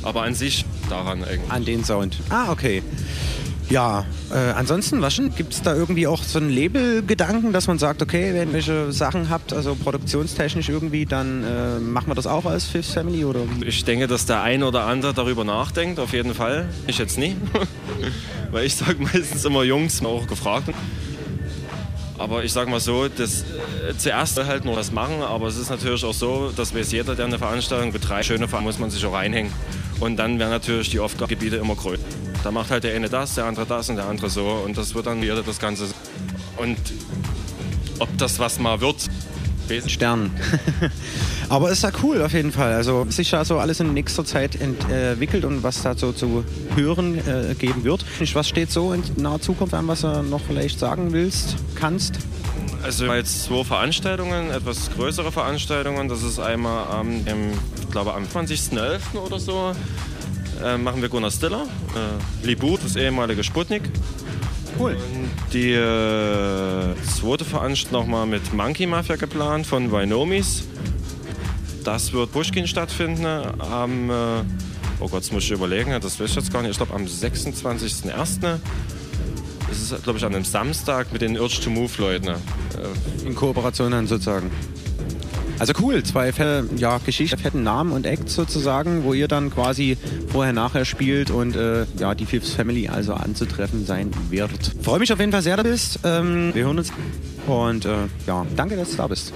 aber 0.03 0.21
an 0.23 0.35
sich 0.35 0.65
daran 0.89 1.23
eigentlich. 1.23 1.51
An 1.51 1.65
den 1.65 1.83
Sound. 1.83 2.17
Ah, 2.29 2.51
okay. 2.51 2.83
Ja, 3.69 4.05
äh, 4.31 4.51
ansonsten, 4.51 5.01
Waschen, 5.01 5.33
gibt 5.35 5.53
es 5.53 5.61
da 5.61 5.73
irgendwie 5.73 6.05
auch 6.07 6.23
so 6.23 6.39
einen 6.39 6.49
Labelgedanken, 6.49 7.53
dass 7.53 7.67
man 7.67 7.79
sagt, 7.79 8.01
okay, 8.01 8.33
wenn 8.33 8.49
ihr 8.49 8.53
welche 8.53 8.91
Sachen 8.91 9.29
habt, 9.29 9.53
also 9.53 9.75
produktionstechnisch 9.75 10.69
irgendwie, 10.69 11.05
dann 11.05 11.43
äh, 11.43 11.79
machen 11.79 12.07
wir 12.07 12.15
das 12.15 12.27
auch 12.27 12.45
als 12.45 12.65
Fifth 12.65 12.91
Family 12.93 13.23
oder? 13.23 13.41
Ich 13.65 13.85
denke, 13.85 14.07
dass 14.07 14.25
der 14.25 14.41
ein 14.41 14.63
oder 14.63 14.85
andere 14.85 15.13
darüber 15.13 15.43
nachdenkt, 15.43 15.99
auf 15.99 16.11
jeden 16.11 16.33
Fall. 16.33 16.67
Ich 16.87 16.97
jetzt 16.97 17.17
nie, 17.17 17.37
weil 18.51 18.65
ich 18.65 18.75
sage 18.75 19.01
meistens 19.01 19.45
immer 19.45 19.63
Jungs, 19.63 20.03
auch 20.03 20.27
gefragt. 20.27 20.69
Aber 22.17 22.43
ich 22.43 22.53
sage 22.53 22.69
mal 22.69 22.79
so, 22.79 23.07
das, 23.07 23.41
äh, 23.41 23.97
zuerst 23.97 24.37
halt 24.45 24.63
nur 24.63 24.75
was 24.75 24.91
machen, 24.91 25.23
aber 25.23 25.47
es 25.47 25.57
ist 25.57 25.71
natürlich 25.71 26.05
auch 26.05 26.13
so, 26.13 26.51
dass 26.55 26.75
weiß 26.75 26.91
jeder, 26.91 27.15
der 27.15 27.25
eine 27.25 27.39
Veranstaltung 27.39 27.91
betreibt, 27.91 28.25
schöne 28.25 28.47
Veranstaltung 28.47 28.65
muss 28.65 28.79
man 28.79 28.91
sich 28.91 29.03
auch 29.05 29.13
reinhängen. 29.13 29.51
Und 30.01 30.17
dann 30.17 30.39
werden 30.39 30.49
natürlich 30.49 30.89
die 30.89 30.99
Aufgabengebiete 30.99 31.55
immer 31.57 31.75
größer. 31.75 32.01
Da 32.43 32.51
macht 32.51 32.71
halt 32.71 32.83
der 32.83 32.95
eine 32.95 33.07
das, 33.07 33.35
der 33.35 33.45
andere 33.45 33.65
das 33.65 33.89
und 33.89 33.95
der 33.95 34.07
andere 34.07 34.29
so. 34.29 34.45
Und 34.65 34.77
das 34.77 34.93
wird 34.95 35.05
dann 35.05 35.21
wieder 35.21 35.41
das 35.43 35.59
Ganze. 35.59 35.85
Und 36.57 36.77
ob 37.99 38.09
das 38.17 38.39
was 38.39 38.59
mal 38.59 38.81
wird, 38.81 39.09
Stern. 39.87 40.31
Aber 41.49 41.71
ist 41.71 41.83
ja 41.83 41.91
cool 42.03 42.21
auf 42.21 42.33
jeden 42.33 42.51
Fall. 42.51 42.73
Also 42.73 43.05
sicher 43.09 43.45
so 43.45 43.57
alles 43.57 43.79
in 43.79 43.93
nächster 43.93 44.25
Zeit 44.25 44.59
entwickelt 44.59 45.45
und 45.45 45.63
was 45.63 45.81
da 45.81 45.95
so 45.95 46.11
zu 46.11 46.43
hören 46.75 47.17
äh, 47.19 47.55
geben 47.55 47.85
wird. 47.85 48.03
Was 48.33 48.49
steht 48.49 48.69
so 48.69 48.91
in 48.91 49.01
naher 49.15 49.39
Zukunft 49.39 49.73
an, 49.73 49.87
was 49.87 50.01
du 50.01 50.23
noch 50.23 50.41
vielleicht 50.41 50.77
sagen 50.79 51.13
willst, 51.13 51.55
kannst? 51.75 52.15
Also 52.83 53.05
jetzt 53.13 53.43
zwei 53.43 53.63
Veranstaltungen, 53.63 54.49
etwas 54.49 54.89
größere 54.91 55.31
Veranstaltungen. 55.31 56.07
Das 56.09 56.23
ist 56.23 56.39
einmal 56.39 56.87
am, 56.87 57.25
im, 57.27 57.51
ich 57.79 57.91
glaube, 57.91 58.13
am 58.13 58.23
20.11. 58.23 59.17
oder 59.23 59.39
so 59.39 59.73
äh, 60.63 60.77
machen 60.77 61.01
wir 61.01 61.09
Gunnar 61.09 61.31
Stiller, 61.31 61.63
äh, 61.63 62.45
Libut, 62.45 62.83
das 62.83 62.95
ehemalige 62.95 63.43
Sputnik. 63.43 63.83
Cool. 64.79 64.93
Und 64.93 65.53
die 65.53 65.73
äh, 65.73 66.95
zweite 67.03 67.45
Veranstaltung 67.45 68.01
nochmal 68.01 68.25
mit 68.25 68.53
Monkey 68.53 68.87
Mafia 68.87 69.15
geplant 69.15 69.67
von 69.67 69.91
Wynomis. 69.91 70.63
Das 71.83 72.13
wird 72.13 72.31
Pushkin 72.31 72.67
stattfinden 72.67 73.25
am, 73.25 74.09
äh, 74.09 74.13
oh 74.99 75.07
Gott, 75.07 75.21
das 75.21 75.31
muss 75.31 75.43
ich 75.43 75.51
überlegen, 75.51 75.91
das 75.99 76.19
weiß 76.19 76.29
ich 76.29 76.35
jetzt 76.35 76.53
gar 76.53 76.61
nicht, 76.61 76.71
ich 76.71 76.77
glaube 76.77 76.93
am 76.93 77.05
26.01. 77.05 78.59
Das 79.71 79.79
ist, 79.79 80.03
glaube 80.03 80.19
ich, 80.19 80.25
an 80.25 80.35
einem 80.35 80.43
Samstag 80.43 81.13
mit 81.13 81.21
den 81.21 81.39
Urge 81.39 81.61
to 81.63 81.69
Move 81.69 81.89
Leuten. 81.97 82.27
Äh, 82.27 83.25
In 83.25 83.33
Kooperation 83.35 83.91
dann 83.91 84.05
sozusagen. 84.05 84.51
Also 85.59 85.73
cool, 85.79 86.03
zwei 86.03 86.33
ja, 86.75 86.97
Geschichten, 86.97 87.37
fetten 87.37 87.63
Namen 87.63 87.93
und 87.93 88.05
Acts 88.05 88.33
sozusagen, 88.33 89.05
wo 89.05 89.13
ihr 89.13 89.29
dann 89.29 89.49
quasi 89.49 89.95
vorher, 90.29 90.51
nachher 90.51 90.83
spielt 90.83 91.29
und 91.29 91.55
äh, 91.55 91.85
ja, 91.99 92.15
die 92.15 92.25
Fifth 92.25 92.47
Family 92.47 92.89
also 92.89 93.13
anzutreffen 93.13 93.85
sein 93.85 94.11
wird. 94.29 94.51
Freue 94.81 94.99
mich 94.99 95.13
auf 95.13 95.19
jeden 95.19 95.31
Fall 95.31 95.43
sehr, 95.43 95.55
dass 95.55 95.65
du 95.65 95.71
bist. 95.71 95.99
Ähm, 96.03 96.49
wir 96.53 96.65
hören 96.65 96.79
uns 96.79 96.91
und 97.47 97.85
äh, 97.85 97.95
ja, 98.27 98.45
danke, 98.55 98.75
dass 98.75 98.89
du 98.91 98.97
da 98.97 99.07
bist. 99.07 99.31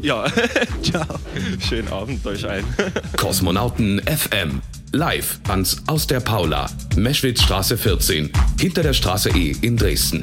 Ja, 0.00 0.24
ciao. 0.82 1.04
Schönen 1.58 1.88
Abend 1.88 2.24
euch 2.26 2.48
allen. 2.48 2.64
Kosmonauten 3.16 4.00
FM. 4.06 4.62
Live 4.94 5.40
ans 5.48 5.82
aus 5.86 6.06
der 6.06 6.20
Paula, 6.20 6.68
Meschwitzstraße 6.96 7.78
14, 7.78 8.30
hinter 8.60 8.82
der 8.82 8.92
Straße 8.92 9.30
E 9.30 9.56
in 9.62 9.78
Dresden. 9.78 10.22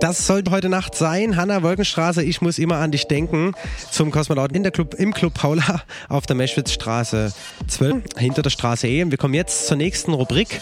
Das 0.00 0.26
sollte 0.26 0.50
heute 0.50 0.68
Nacht 0.68 0.94
sein. 0.94 1.36
Hanna 1.36 1.62
Wolkenstraße, 1.62 2.22
ich 2.22 2.42
muss 2.42 2.58
immer 2.58 2.76
an 2.76 2.90
dich 2.90 3.06
denken. 3.06 3.52
Zum 3.90 4.10
Kosmonauten 4.10 4.56
in 4.56 4.62
der 4.62 4.72
Club, 4.72 4.94
im 4.94 5.14
Club 5.14 5.34
Paula 5.34 5.82
auf 6.08 6.26
der 6.26 6.36
Meschwitzstraße 6.36 7.32
12, 7.68 8.02
hinter 8.18 8.42
der 8.42 8.50
Straße 8.50 8.86
E. 8.86 9.10
Wir 9.10 9.16
kommen 9.16 9.34
jetzt 9.34 9.66
zur 9.66 9.76
nächsten 9.76 10.12
Rubrik, 10.12 10.60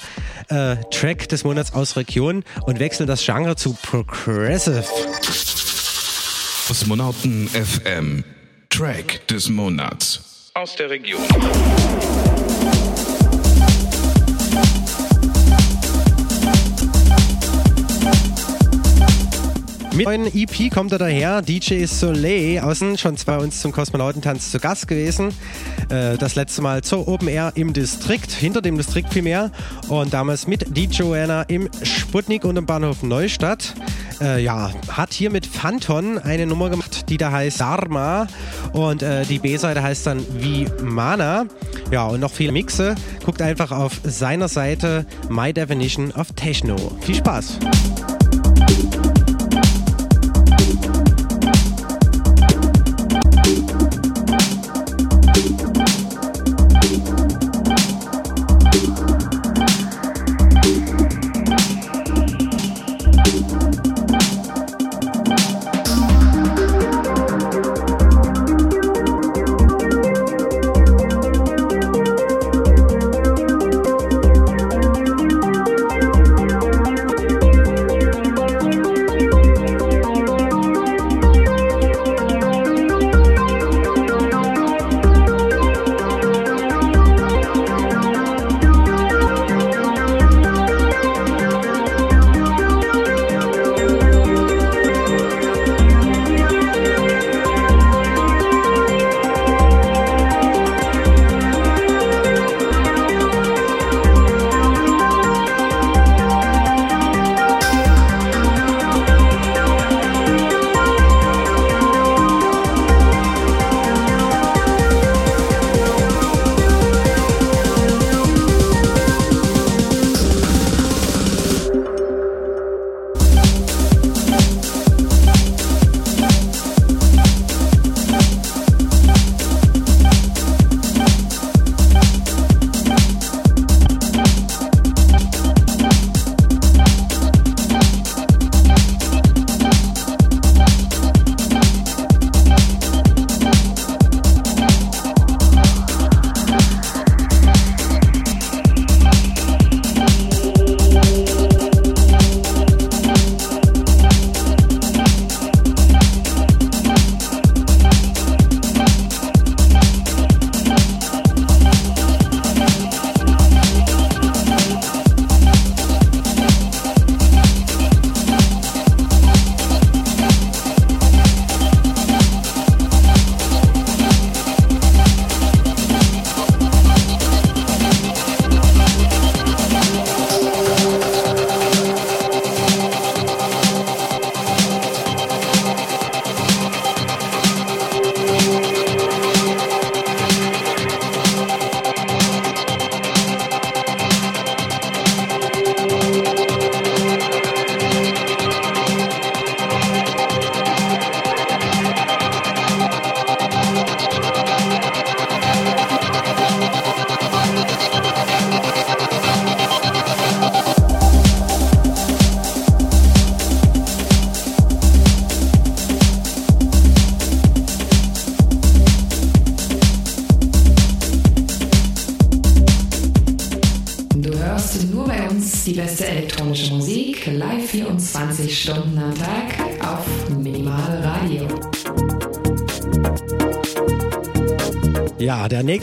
äh, 0.49 0.77
Track 0.91 1.29
des 1.29 1.45
Monats 1.45 1.73
aus 1.73 1.97
Region 1.97 2.45
und 2.67 2.79
wechseln 2.79 3.07
das 3.07 3.25
Genre 3.25 3.57
zu 3.57 3.77
Progressive. 3.83 4.85
Kosmonauten 6.69 7.49
FM, 7.49 8.25
Track 8.71 9.27
des 9.27 9.49
Monats 9.49 10.32
aus 10.55 10.77
der 10.77 10.91
Region. 10.91 11.23
Mit 19.95 20.07
neuen 20.07 20.27
EP 20.35 20.73
kommt 20.73 20.93
er 20.93 20.99
daher, 20.99 21.43
DJ 21.43 21.85
Soleil, 21.85 22.61
außen 22.61 22.97
schon 22.97 23.17
bei 23.27 23.37
uns 23.37 23.61
zum 23.61 23.73
Kosmonautentanz 23.73 24.51
zu 24.51 24.59
Gast 24.59 24.89
gewesen. 24.89 25.35
Äh, 25.91 26.17
das 26.17 26.35
letzte 26.35 26.63
Mal 26.63 26.83
zur 26.83 27.07
Open 27.09 27.29
Air 27.29 27.53
im 27.57 27.75
Distrikt, 27.75 28.33
hinter 28.33 28.63
dem 28.63 28.79
Distrikt 28.79 29.13
vielmehr. 29.13 29.51
Und 29.89 30.15
damals 30.15 30.47
mit 30.47 30.77
die 30.77 30.87
Joanna 30.87 31.43
im 31.43 31.69
Sputnik 31.83 32.45
und 32.45 32.57
im 32.57 32.65
Bahnhof 32.65 33.03
Neustadt. 33.03 33.75
Äh, 34.21 34.43
ja, 34.43 34.71
hat 34.89 35.13
hier 35.13 35.31
mit 35.31 35.45
Phanton 35.45 36.19
eine 36.19 36.47
Nummer 36.47 36.71
gemacht, 36.71 37.11
die 37.11 37.19
da 37.19 37.31
heißt 37.31 37.61
Dharma. 37.61 38.27
Und 38.73 39.03
äh, 39.03 39.27
die 39.27 39.41
B-Seite 39.41 39.83
heißt 39.83 40.07
dann 40.07 40.25
wie 40.39 40.69
Mana. 40.83 41.45
Ja, 41.91 42.07
und 42.07 42.21
noch 42.21 42.33
viele 42.33 42.53
Mixe. 42.53 42.95
Guckt 43.27 43.43
einfach 43.43 43.71
auf 43.73 44.01
seiner 44.05 44.49
Seite 44.49 45.05
My 45.29 45.53
Definition 45.53 46.13
of 46.13 46.29
Techno. 46.33 46.77
Viel 47.03 47.17
Spaß! 47.17 47.59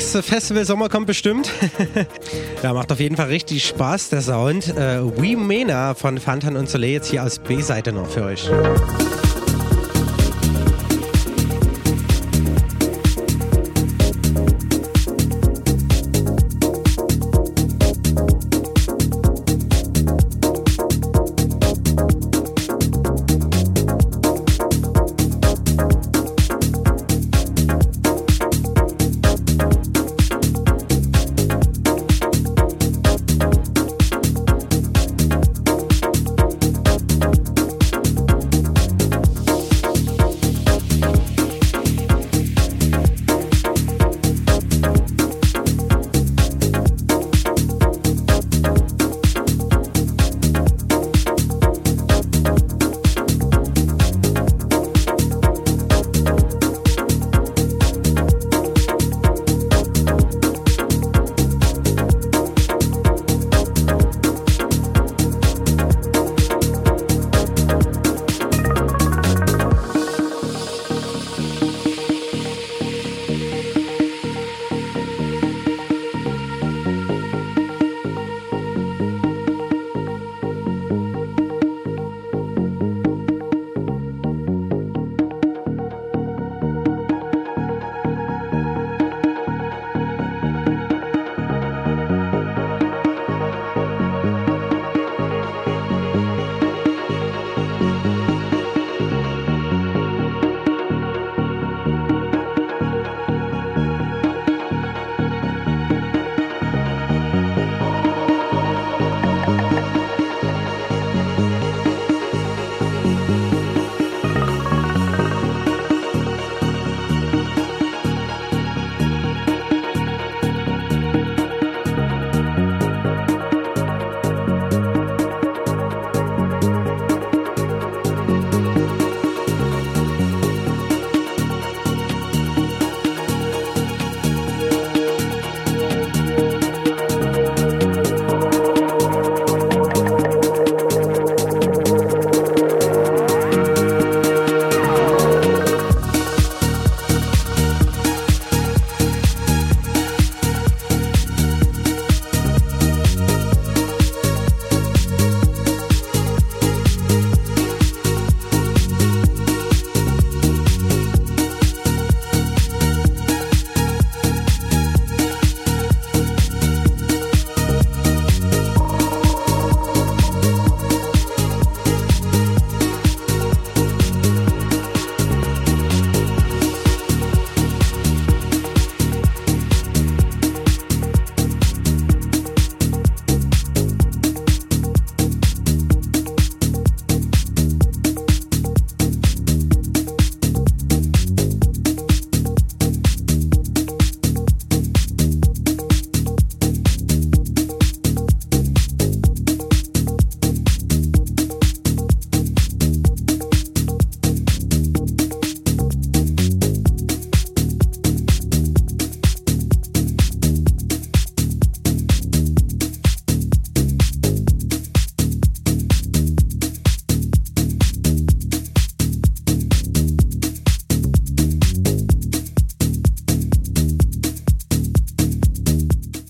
Nächste 0.10 0.24
Festival-Sommer 0.24 0.90
kommt 0.90 1.06
bestimmt. 1.06 1.52
ja, 2.64 2.74
macht 2.74 2.92
auf 2.92 3.00
jeden 3.00 3.16
Fall 3.16 3.28
richtig 3.28 3.64
Spaß, 3.64 4.10
der 4.10 4.24
Sound. 4.24 4.76
Äh, 4.76 5.04
We 5.04 5.38
Mena 5.38 5.94
von 5.94 6.18
Fantan 6.18 6.58
und 6.58 6.68
Soleil 6.68 6.94
jetzt 6.94 7.12
hier 7.12 7.22
als 7.22 7.38
B-Seite 7.38 7.92
noch 7.92 8.10
für 8.10 8.24
euch. 8.24 8.50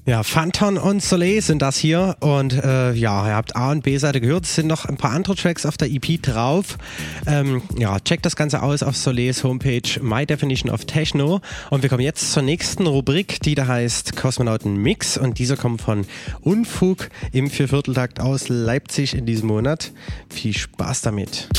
Ja, 0.09 0.23
Phantom 0.23 0.77
und 0.77 1.03
Soleil 1.03 1.39
sind 1.39 1.61
das 1.61 1.77
hier. 1.77 2.17
Und 2.19 2.53
äh, 2.53 2.93
ja, 2.93 3.27
ihr 3.27 3.35
habt 3.35 3.55
A 3.55 3.69
und 3.69 3.83
B-Seite 3.83 4.19
gehört. 4.19 4.45
Es 4.45 4.55
sind 4.55 4.65
noch 4.65 4.85
ein 4.85 4.97
paar 4.97 5.11
andere 5.11 5.35
Tracks 5.35 5.67
auf 5.67 5.77
der 5.77 5.87
EP 5.87 6.19
drauf. 6.23 6.79
Ähm, 7.27 7.61
ja, 7.77 7.99
checkt 7.99 8.25
das 8.25 8.35
Ganze 8.35 8.63
aus 8.63 8.81
auf 8.81 8.97
Soleils 8.97 9.43
Homepage 9.43 10.01
My 10.01 10.25
Definition 10.25 10.71
of 10.71 10.85
Techno. 10.85 11.41
Und 11.69 11.83
wir 11.83 11.91
kommen 11.91 12.01
jetzt 12.01 12.33
zur 12.33 12.41
nächsten 12.41 12.87
Rubrik, 12.87 13.39
die 13.41 13.53
da 13.53 13.67
heißt 13.67 14.15
Kosmonauten 14.15 14.77
Mix. 14.77 15.15
Und 15.15 15.37
dieser 15.37 15.57
kommt 15.57 15.83
von 15.83 16.07
Unfug 16.41 17.09
im 17.31 17.51
Viervierteltakt 17.51 18.19
aus 18.19 18.49
Leipzig 18.49 19.13
in 19.13 19.27
diesem 19.27 19.49
Monat. 19.49 19.91
Viel 20.31 20.57
Spaß 20.57 21.01
damit. 21.01 21.49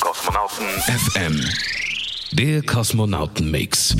Kosmonauten 0.00 0.64
FM. 0.86 1.44
Der 2.32 2.62
Kosmonauten 2.62 3.50
Mix. 3.50 3.94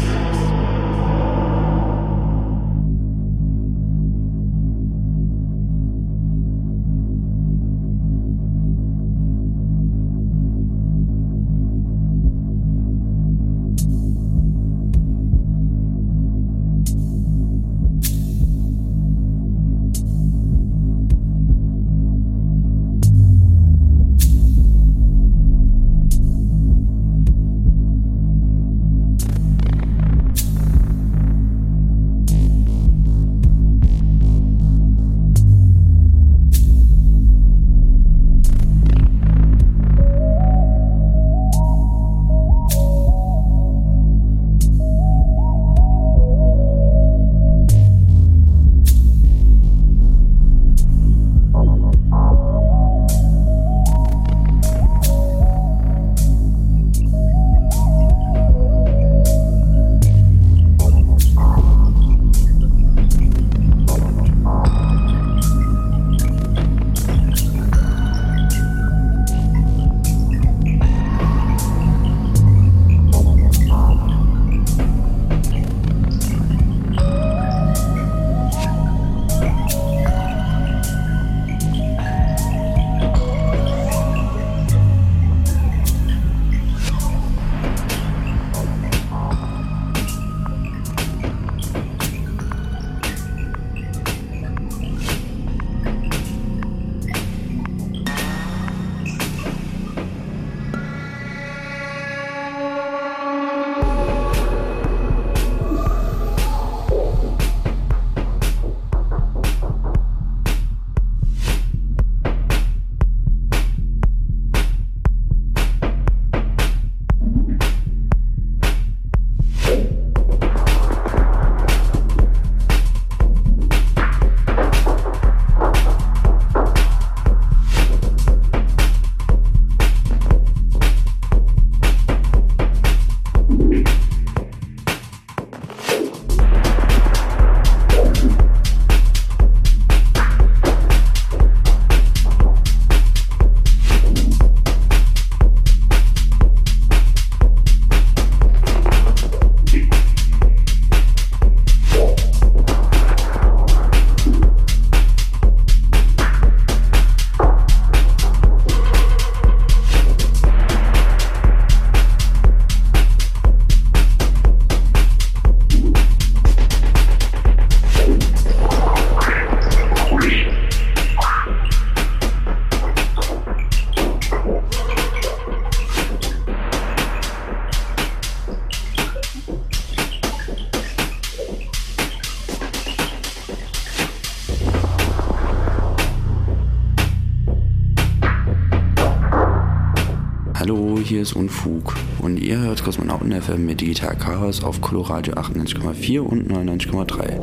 Hier 191.14 191.22
ist 191.22 191.36
Unfug 191.36 191.94
und 192.18 192.38
ihr 192.38 192.58
hört 192.58 192.82
Kosmonauten 192.82 193.40
FM 193.40 193.66
mit 193.66 193.80
Digital 193.80 194.16
Chaos 194.16 194.64
auf 194.64 194.80
Coloradio 194.80 195.34
98,4 195.34 196.18
und 196.18 196.50
99,3. 196.50 197.40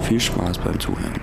Viel 0.00 0.18
Spaß 0.18 0.58
beim 0.58 0.80
Zuhören. 0.80 1.21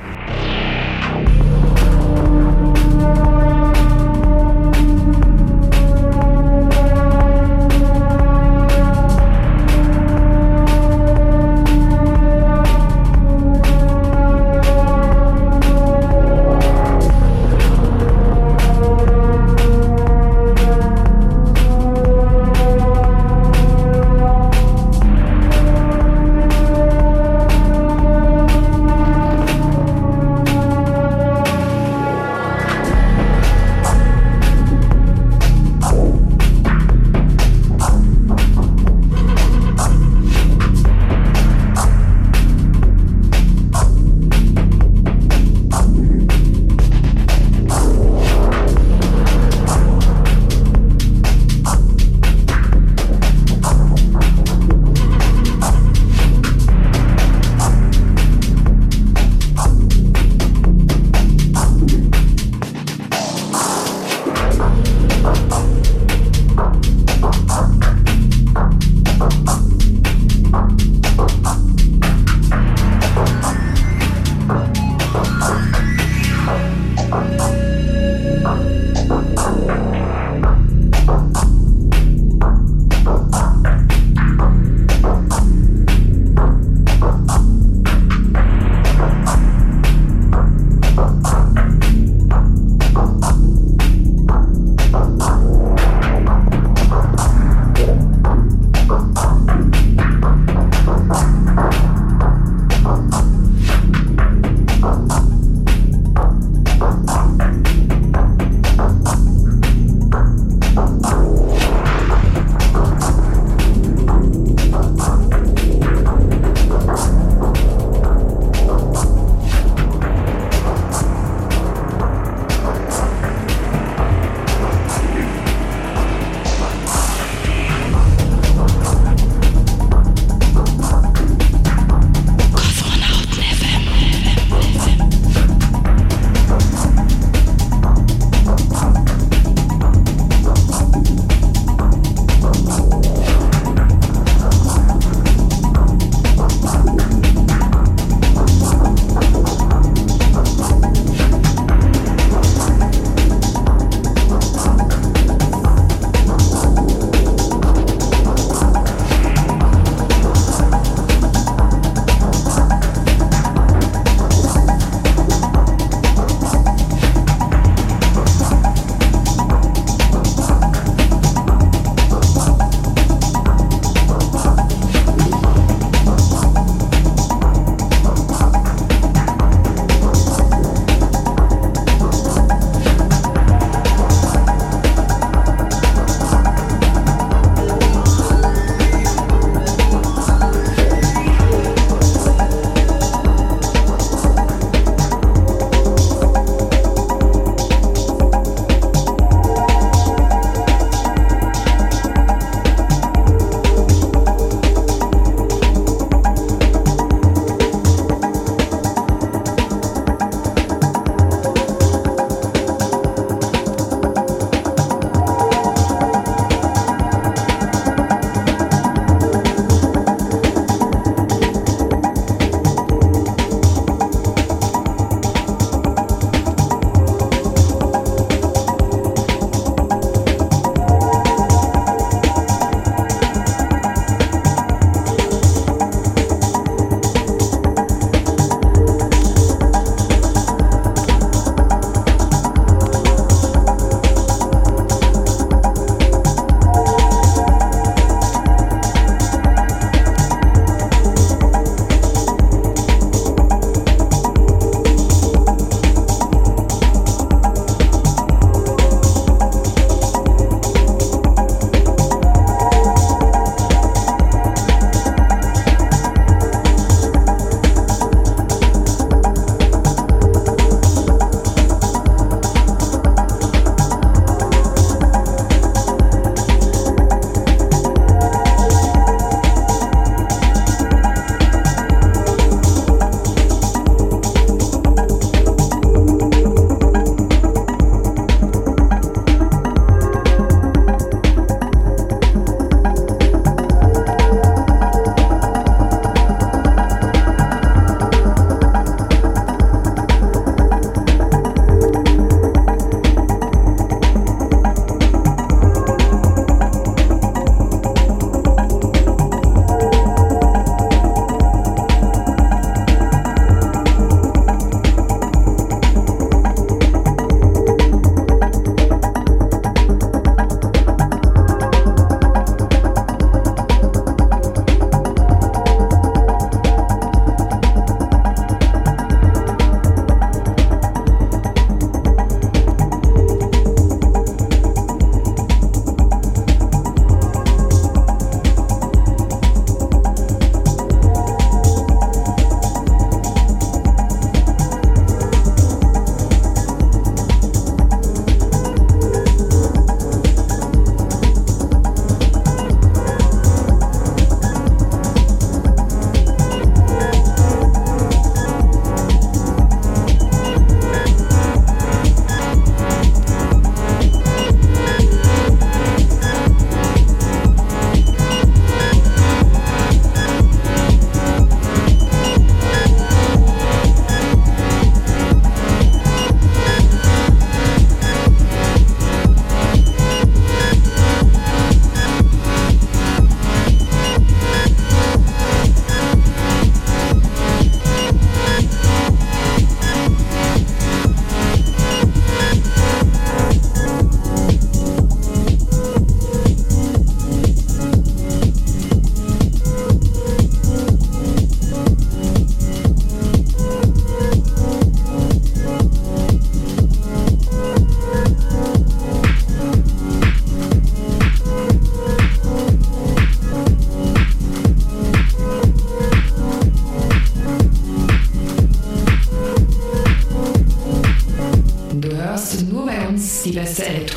Südwestselectric. 423.65 424.08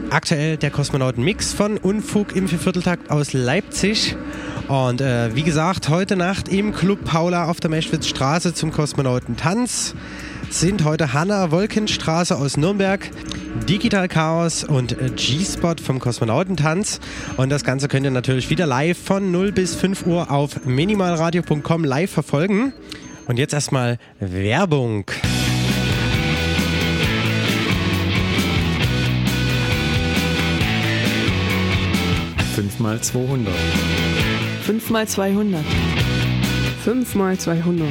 Aktuell 0.09 0.56
der 0.56 0.70
Kosmonauten-Mix 0.70 1.52
von 1.52 1.76
Unfug 1.76 2.34
im 2.34 2.48
Viervierteltakt 2.48 3.10
aus 3.10 3.34
Leipzig. 3.34 4.16
Und 4.68 5.02
äh, 5.02 5.36
wie 5.36 5.43
gesagt, 5.43 5.90
heute 5.90 6.16
Nacht 6.16 6.48
im 6.48 6.72
Club 6.72 7.05
Paula 7.05 7.51
auf 7.51 7.60
der 7.60 7.68
Meschwitzstraße 7.68 8.55
zum 8.55 8.72
Kosmonautentanz 8.72 9.94
sind 10.52 10.84
heute 10.84 11.14
Hanna 11.14 11.50
Wolkenstraße 11.50 12.36
aus 12.36 12.58
Nürnberg, 12.58 13.10
Digital 13.68 14.06
Chaos 14.06 14.64
und 14.64 14.96
G-Spot 15.16 15.76
vom 15.82 15.98
Kosmonautentanz. 15.98 17.00
Und 17.38 17.48
das 17.48 17.64
Ganze 17.64 17.88
könnt 17.88 18.04
ihr 18.04 18.10
natürlich 18.10 18.50
wieder 18.50 18.66
live 18.66 18.98
von 18.98 19.30
0 19.30 19.52
bis 19.52 19.74
5 19.74 20.06
Uhr 20.06 20.30
auf 20.30 20.64
minimalradio.com 20.66 21.84
live 21.84 22.10
verfolgen. 22.10 22.74
Und 23.26 23.38
jetzt 23.38 23.54
erstmal 23.54 23.98
Werbung. 24.20 25.10
Fünfmal 32.54 33.00
200. 33.00 33.54
5 34.66 34.90
mal 34.90 35.08
200. 35.08 35.64
5 36.84 37.14
mal 37.14 37.38
200. 37.38 37.88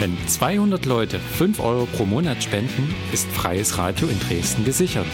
Wenn 0.00 0.16
200 0.26 0.86
Leute 0.86 1.18
5 1.18 1.60
Euro 1.60 1.84
pro 1.84 2.06
Monat 2.06 2.42
spenden, 2.42 2.94
ist 3.12 3.30
freies 3.30 3.76
Radio 3.76 4.08
in 4.08 4.18
Dresden 4.18 4.64
gesichert. 4.64 5.04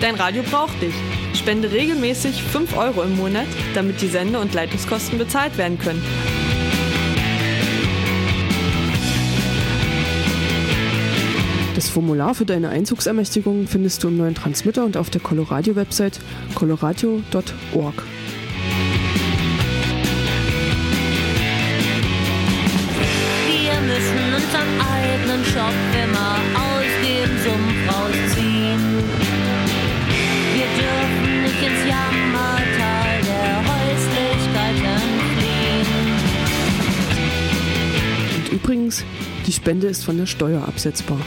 Dein 0.00 0.16
Radio 0.16 0.42
braucht 0.42 0.82
dich. 0.82 0.92
Spende 1.34 1.70
regelmäßig 1.70 2.42
5 2.42 2.76
Euro 2.76 3.04
im 3.04 3.16
Monat, 3.16 3.46
damit 3.74 4.00
die 4.00 4.08
Sende- 4.08 4.40
und 4.40 4.54
Leitungskosten 4.54 5.18
bezahlt 5.18 5.56
werden 5.56 5.78
können. 5.78 6.02
Das 11.76 11.88
Formular 11.88 12.34
für 12.34 12.44
deine 12.44 12.70
Einzugsermächtigung 12.70 13.68
findest 13.68 14.02
du 14.02 14.08
im 14.08 14.16
neuen 14.16 14.34
Transmitter 14.34 14.84
und 14.84 14.96
auf 14.96 15.10
der 15.10 15.20
Coloradio-Website 15.20 16.18
coloradio.org. 16.56 18.02
unseren 24.46 24.80
eigenen 24.80 25.44
Schopf 25.44 25.74
immer 26.04 26.38
aus 26.54 26.88
dem 27.02 27.30
Sumpf 27.42 27.74
rausziehen. 27.88 28.80
Wir 30.54 30.68
dürfen 30.78 31.42
nicht 31.42 31.62
ins 31.62 31.82
Jammertal 31.88 33.14
der 33.22 33.56
Häuslichkeiten 33.66 35.02
fliehen. 35.36 35.90
Und 38.36 38.46
übrigens, 38.52 39.04
die 39.46 39.52
Spende 39.52 39.88
ist 39.88 40.04
von 40.04 40.16
der 40.16 40.26
Steuer 40.26 40.62
absetzbar. 40.66 41.18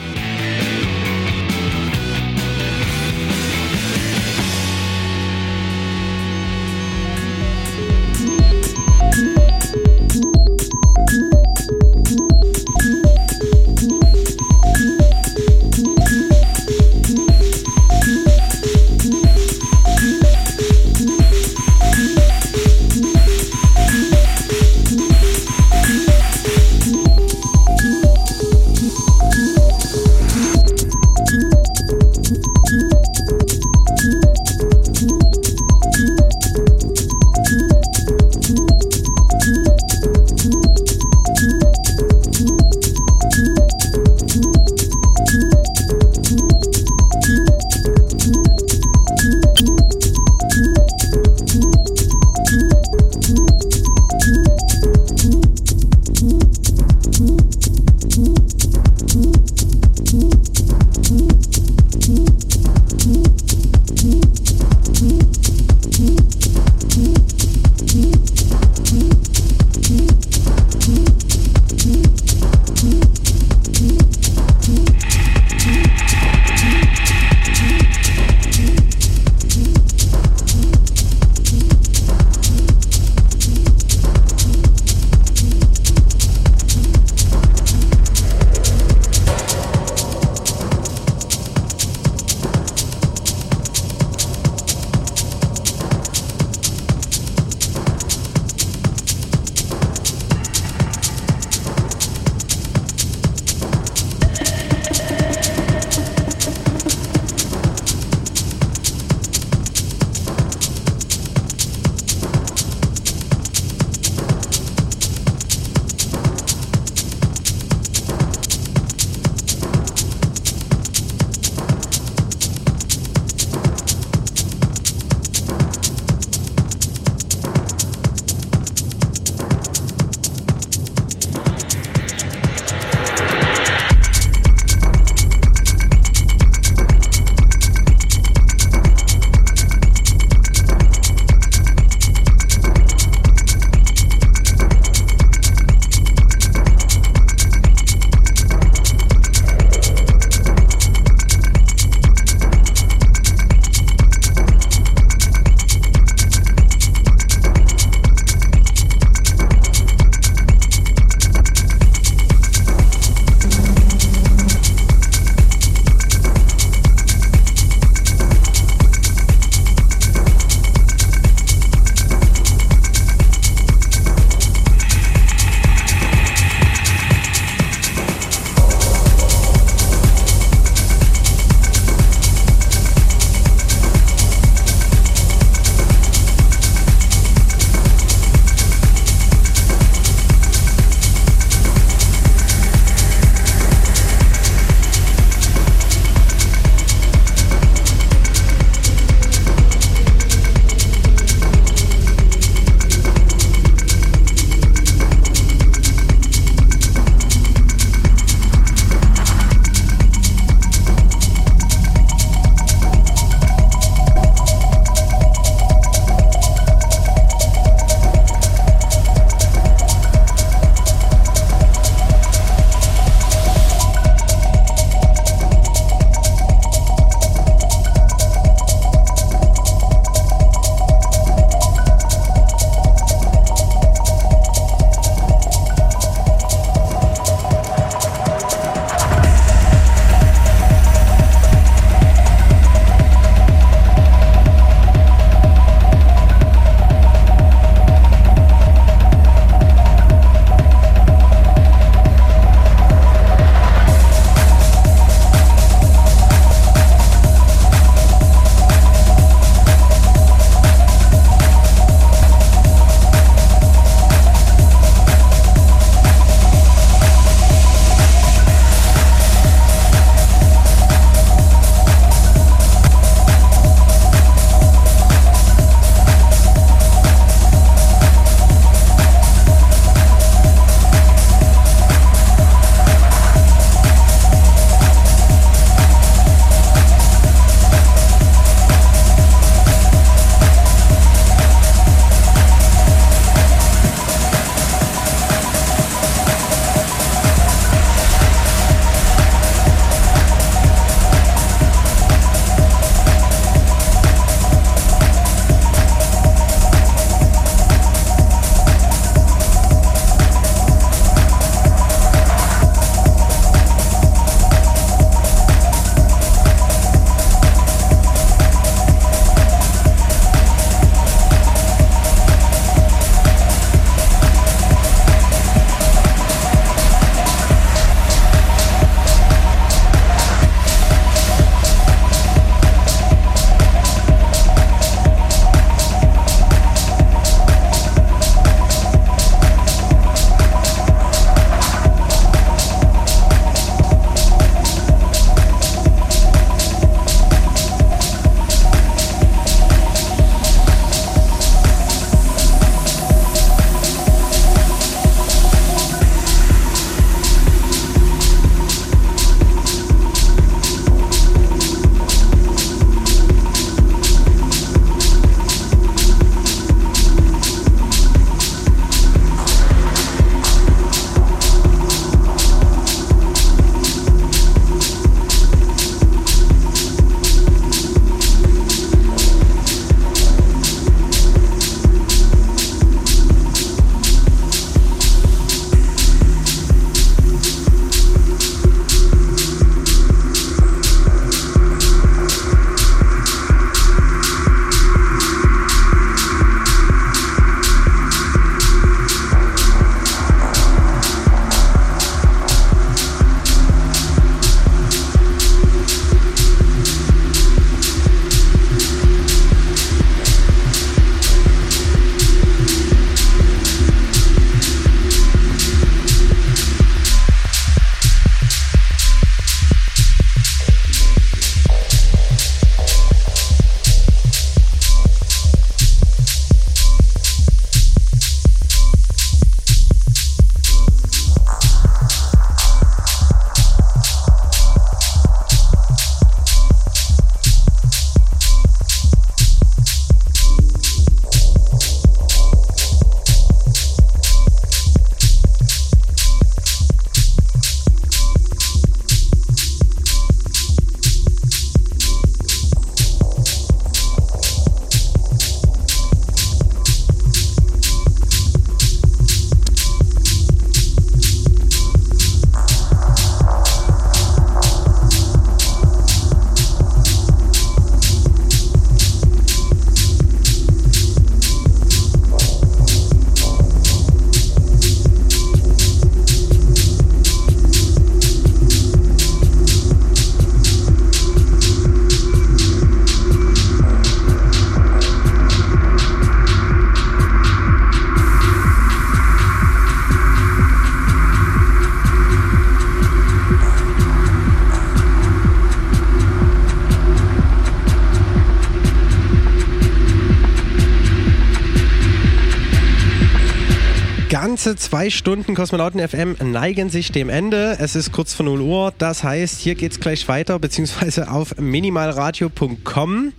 Ganze 504.60 504.76
zwei 504.76 505.10
Stunden 505.10 505.56
Kosmonauten 505.56 506.06
FM 506.06 506.36
neigen 506.44 506.90
sich 506.90 507.14
dem 507.14 507.30
Ende. 507.30 507.78
Es 507.80 507.96
ist 507.96 508.12
kurz 508.12 508.34
vor 508.34 508.46
0 508.46 508.60
Uhr. 508.60 508.94
Das 508.98 509.24
heißt, 509.24 509.62
hier 509.62 509.74
geht 509.76 509.94
es 509.94 510.02
gleich 510.02 510.28
weiter, 510.28 510.60
beziehungsweise 510.60 511.32
auf 511.32 511.56
minimalradio.com. 511.58 513.32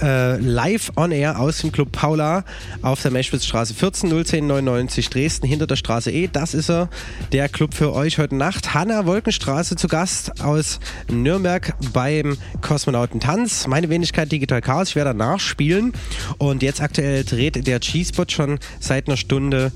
Äh, 0.00 0.36
live 0.36 0.92
on 0.96 1.10
air 1.10 1.40
aus 1.40 1.58
dem 1.58 1.72
Club 1.72 1.90
Paula 1.90 2.44
auf 2.80 3.02
der 3.02 3.10
Meschwitzstraße 3.10 3.74
14 3.74 4.08
01099 4.10 5.10
Dresden 5.10 5.46
hinter 5.48 5.66
der 5.66 5.74
Straße 5.74 6.12
E. 6.12 6.28
Das 6.32 6.54
ist 6.54 6.70
er, 6.70 6.88
der 7.32 7.48
Club 7.48 7.74
für 7.74 7.92
euch 7.92 8.18
heute 8.18 8.36
Nacht. 8.36 8.72
Hanna 8.72 9.04
Wolkenstraße 9.04 9.74
zu 9.74 9.88
Gast 9.88 10.40
aus 10.40 10.78
Nürnberg 11.10 11.74
beim 11.92 12.38
Kosmonautentanz. 12.60 13.66
Meine 13.66 13.90
Wenigkeit 13.90 14.30
Digital 14.30 14.60
Chaos. 14.60 14.90
Ich 14.90 14.96
werde 14.96 15.10
danach 15.10 15.40
spielen. 15.40 15.92
Und 16.38 16.62
jetzt 16.62 16.80
aktuell 16.80 17.24
dreht 17.24 17.66
der 17.66 17.80
G-Spot 17.80 18.26
schon 18.28 18.60
seit 18.78 19.08
einer 19.08 19.16
Stunde 19.16 19.72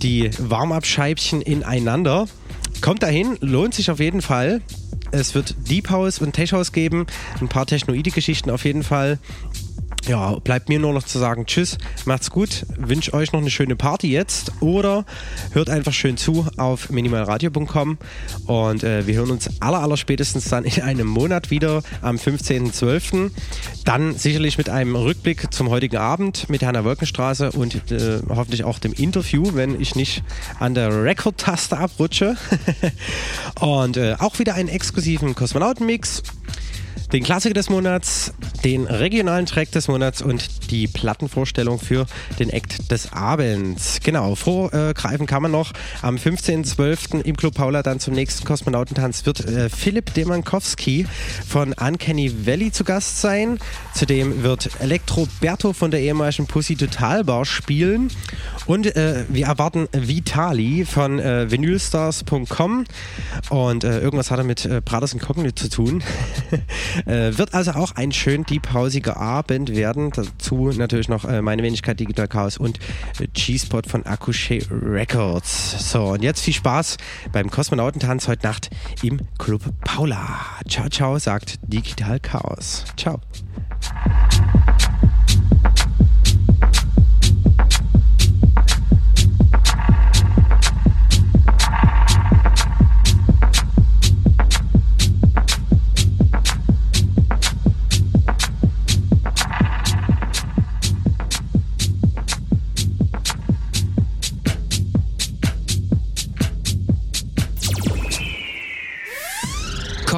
die 0.00 0.27
Warm-Up-Scheibchen 0.38 1.42
ineinander. 1.42 2.26
Kommt 2.80 3.02
dahin, 3.02 3.36
lohnt 3.40 3.74
sich 3.74 3.90
auf 3.90 4.00
jeden 4.00 4.22
Fall. 4.22 4.60
Es 5.10 5.34
wird 5.34 5.54
Deep 5.68 5.90
House 5.90 6.18
und 6.18 6.32
Tech 6.32 6.52
House 6.52 6.72
geben, 6.72 7.06
ein 7.40 7.48
paar 7.48 7.66
Technoide-Geschichten 7.66 8.50
auf 8.50 8.64
jeden 8.64 8.82
Fall. 8.82 9.18
Ja, 10.06 10.36
bleibt 10.38 10.68
mir 10.68 10.78
nur 10.78 10.94
noch 10.94 11.02
zu 11.02 11.18
sagen, 11.18 11.44
tschüss, 11.44 11.76
macht's 12.06 12.30
gut, 12.30 12.64
wünsche 12.76 13.12
euch 13.12 13.32
noch 13.32 13.40
eine 13.40 13.50
schöne 13.50 13.76
Party 13.76 14.10
jetzt 14.10 14.52
oder 14.60 15.04
hört 15.52 15.68
einfach 15.68 15.92
schön 15.92 16.16
zu 16.16 16.46
auf 16.56 16.88
minimalradio.com 16.88 17.98
und 18.46 18.84
äh, 18.84 19.06
wir 19.06 19.14
hören 19.14 19.30
uns 19.30 19.50
aller, 19.60 19.80
aller 19.80 19.98
spätestens 19.98 20.44
dann 20.48 20.64
in 20.64 20.82
einem 20.82 21.06
Monat 21.06 21.50
wieder 21.50 21.82
am 22.00 22.16
15.12. 22.16 23.30
Dann 23.84 24.16
sicherlich 24.16 24.56
mit 24.56 24.70
einem 24.70 24.96
Rückblick 24.96 25.52
zum 25.52 25.68
heutigen 25.68 25.98
Abend 25.98 26.48
mit 26.48 26.62
Hanna 26.62 26.84
Wolkenstraße 26.84 27.52
und 27.52 27.92
äh, 27.92 28.20
hoffentlich 28.30 28.64
auch 28.64 28.78
dem 28.78 28.94
Interview, 28.94 29.54
wenn 29.54 29.78
ich 29.78 29.94
nicht 29.94 30.22
an 30.58 30.74
der 30.74 31.04
Rekordtaste 31.04 31.76
abrutsche. 31.76 32.36
und 33.60 33.96
äh, 33.96 34.16
auch 34.18 34.38
wieder 34.38 34.54
einen 34.54 34.68
exklusiven 34.68 35.34
Kosmonautenmix 35.34 36.22
den 37.12 37.22
Klassiker 37.22 37.54
des 37.54 37.70
Monats, 37.70 38.34
den 38.64 38.86
regionalen 38.86 39.46
Track 39.46 39.72
des 39.72 39.88
Monats 39.88 40.20
und 40.20 40.70
die 40.70 40.86
Plattenvorstellung 40.86 41.78
für 41.78 42.06
den 42.38 42.50
Act 42.50 42.90
des 42.90 43.12
Abends. 43.12 44.00
Genau, 44.02 44.34
vorgreifen 44.34 45.26
kann 45.26 45.42
man 45.42 45.50
noch. 45.50 45.72
Am 46.02 46.16
15.12. 46.16 47.22
im 47.22 47.36
Club 47.36 47.54
Paula 47.54 47.82
dann 47.82 47.98
zum 48.00 48.14
nächsten 48.14 48.44
Kosmonautentanz 48.44 49.24
wird 49.24 49.44
äh, 49.44 49.68
Philipp 49.70 50.12
Demankowski 50.14 51.06
von 51.46 51.72
Uncanny 51.72 52.46
Valley 52.46 52.72
zu 52.72 52.84
Gast 52.84 53.20
sein. 53.20 53.58
Zudem 53.94 54.42
wird 54.42 54.70
Elektro 54.80 55.26
Berto 55.40 55.72
von 55.72 55.90
der 55.90 56.00
ehemaligen 56.00 56.46
Pussy 56.46 56.76
Total 56.76 57.24
Bar 57.24 57.44
spielen. 57.44 58.10
Und 58.66 58.94
äh, 58.96 59.24
wir 59.28 59.46
erwarten 59.46 59.88
Vitali 59.92 60.84
von 60.84 61.18
äh, 61.18 61.50
vinylstars.com 61.50 62.84
und 63.48 63.84
äh, 63.84 64.00
irgendwas 64.00 64.30
hat 64.30 64.38
er 64.38 64.44
mit 64.44 64.66
äh, 64.66 64.82
Brothers 64.84 65.14
Incognito 65.14 65.54
zu 65.54 65.70
tun. 65.70 66.02
Äh, 67.06 67.36
wird 67.36 67.54
also 67.54 67.72
auch 67.72 67.92
ein 67.92 68.12
schön 68.12 68.44
deephausiger 68.44 69.16
Abend 69.16 69.74
werden. 69.74 70.10
Dazu 70.10 70.70
natürlich 70.76 71.08
noch 71.08 71.24
äh, 71.24 71.42
meine 71.42 71.62
Wenigkeit 71.62 72.00
Digital 72.00 72.28
Chaos 72.28 72.58
und 72.58 72.78
äh, 73.20 73.26
G-Spot 73.26 73.82
von 73.86 74.06
Akushe 74.06 74.60
Records. 74.70 75.90
So, 75.90 76.06
und 76.08 76.22
jetzt 76.22 76.40
viel 76.40 76.54
Spaß 76.54 76.96
beim 77.32 77.50
Kosmonautentanz 77.50 78.28
heute 78.28 78.46
Nacht 78.46 78.70
im 79.02 79.20
Club 79.38 79.62
Paula. 79.84 80.40
Ciao, 80.68 80.88
ciao, 80.88 81.18
sagt 81.18 81.56
Digital 81.66 82.20
Chaos. 82.20 82.84
Ciao. 82.96 83.20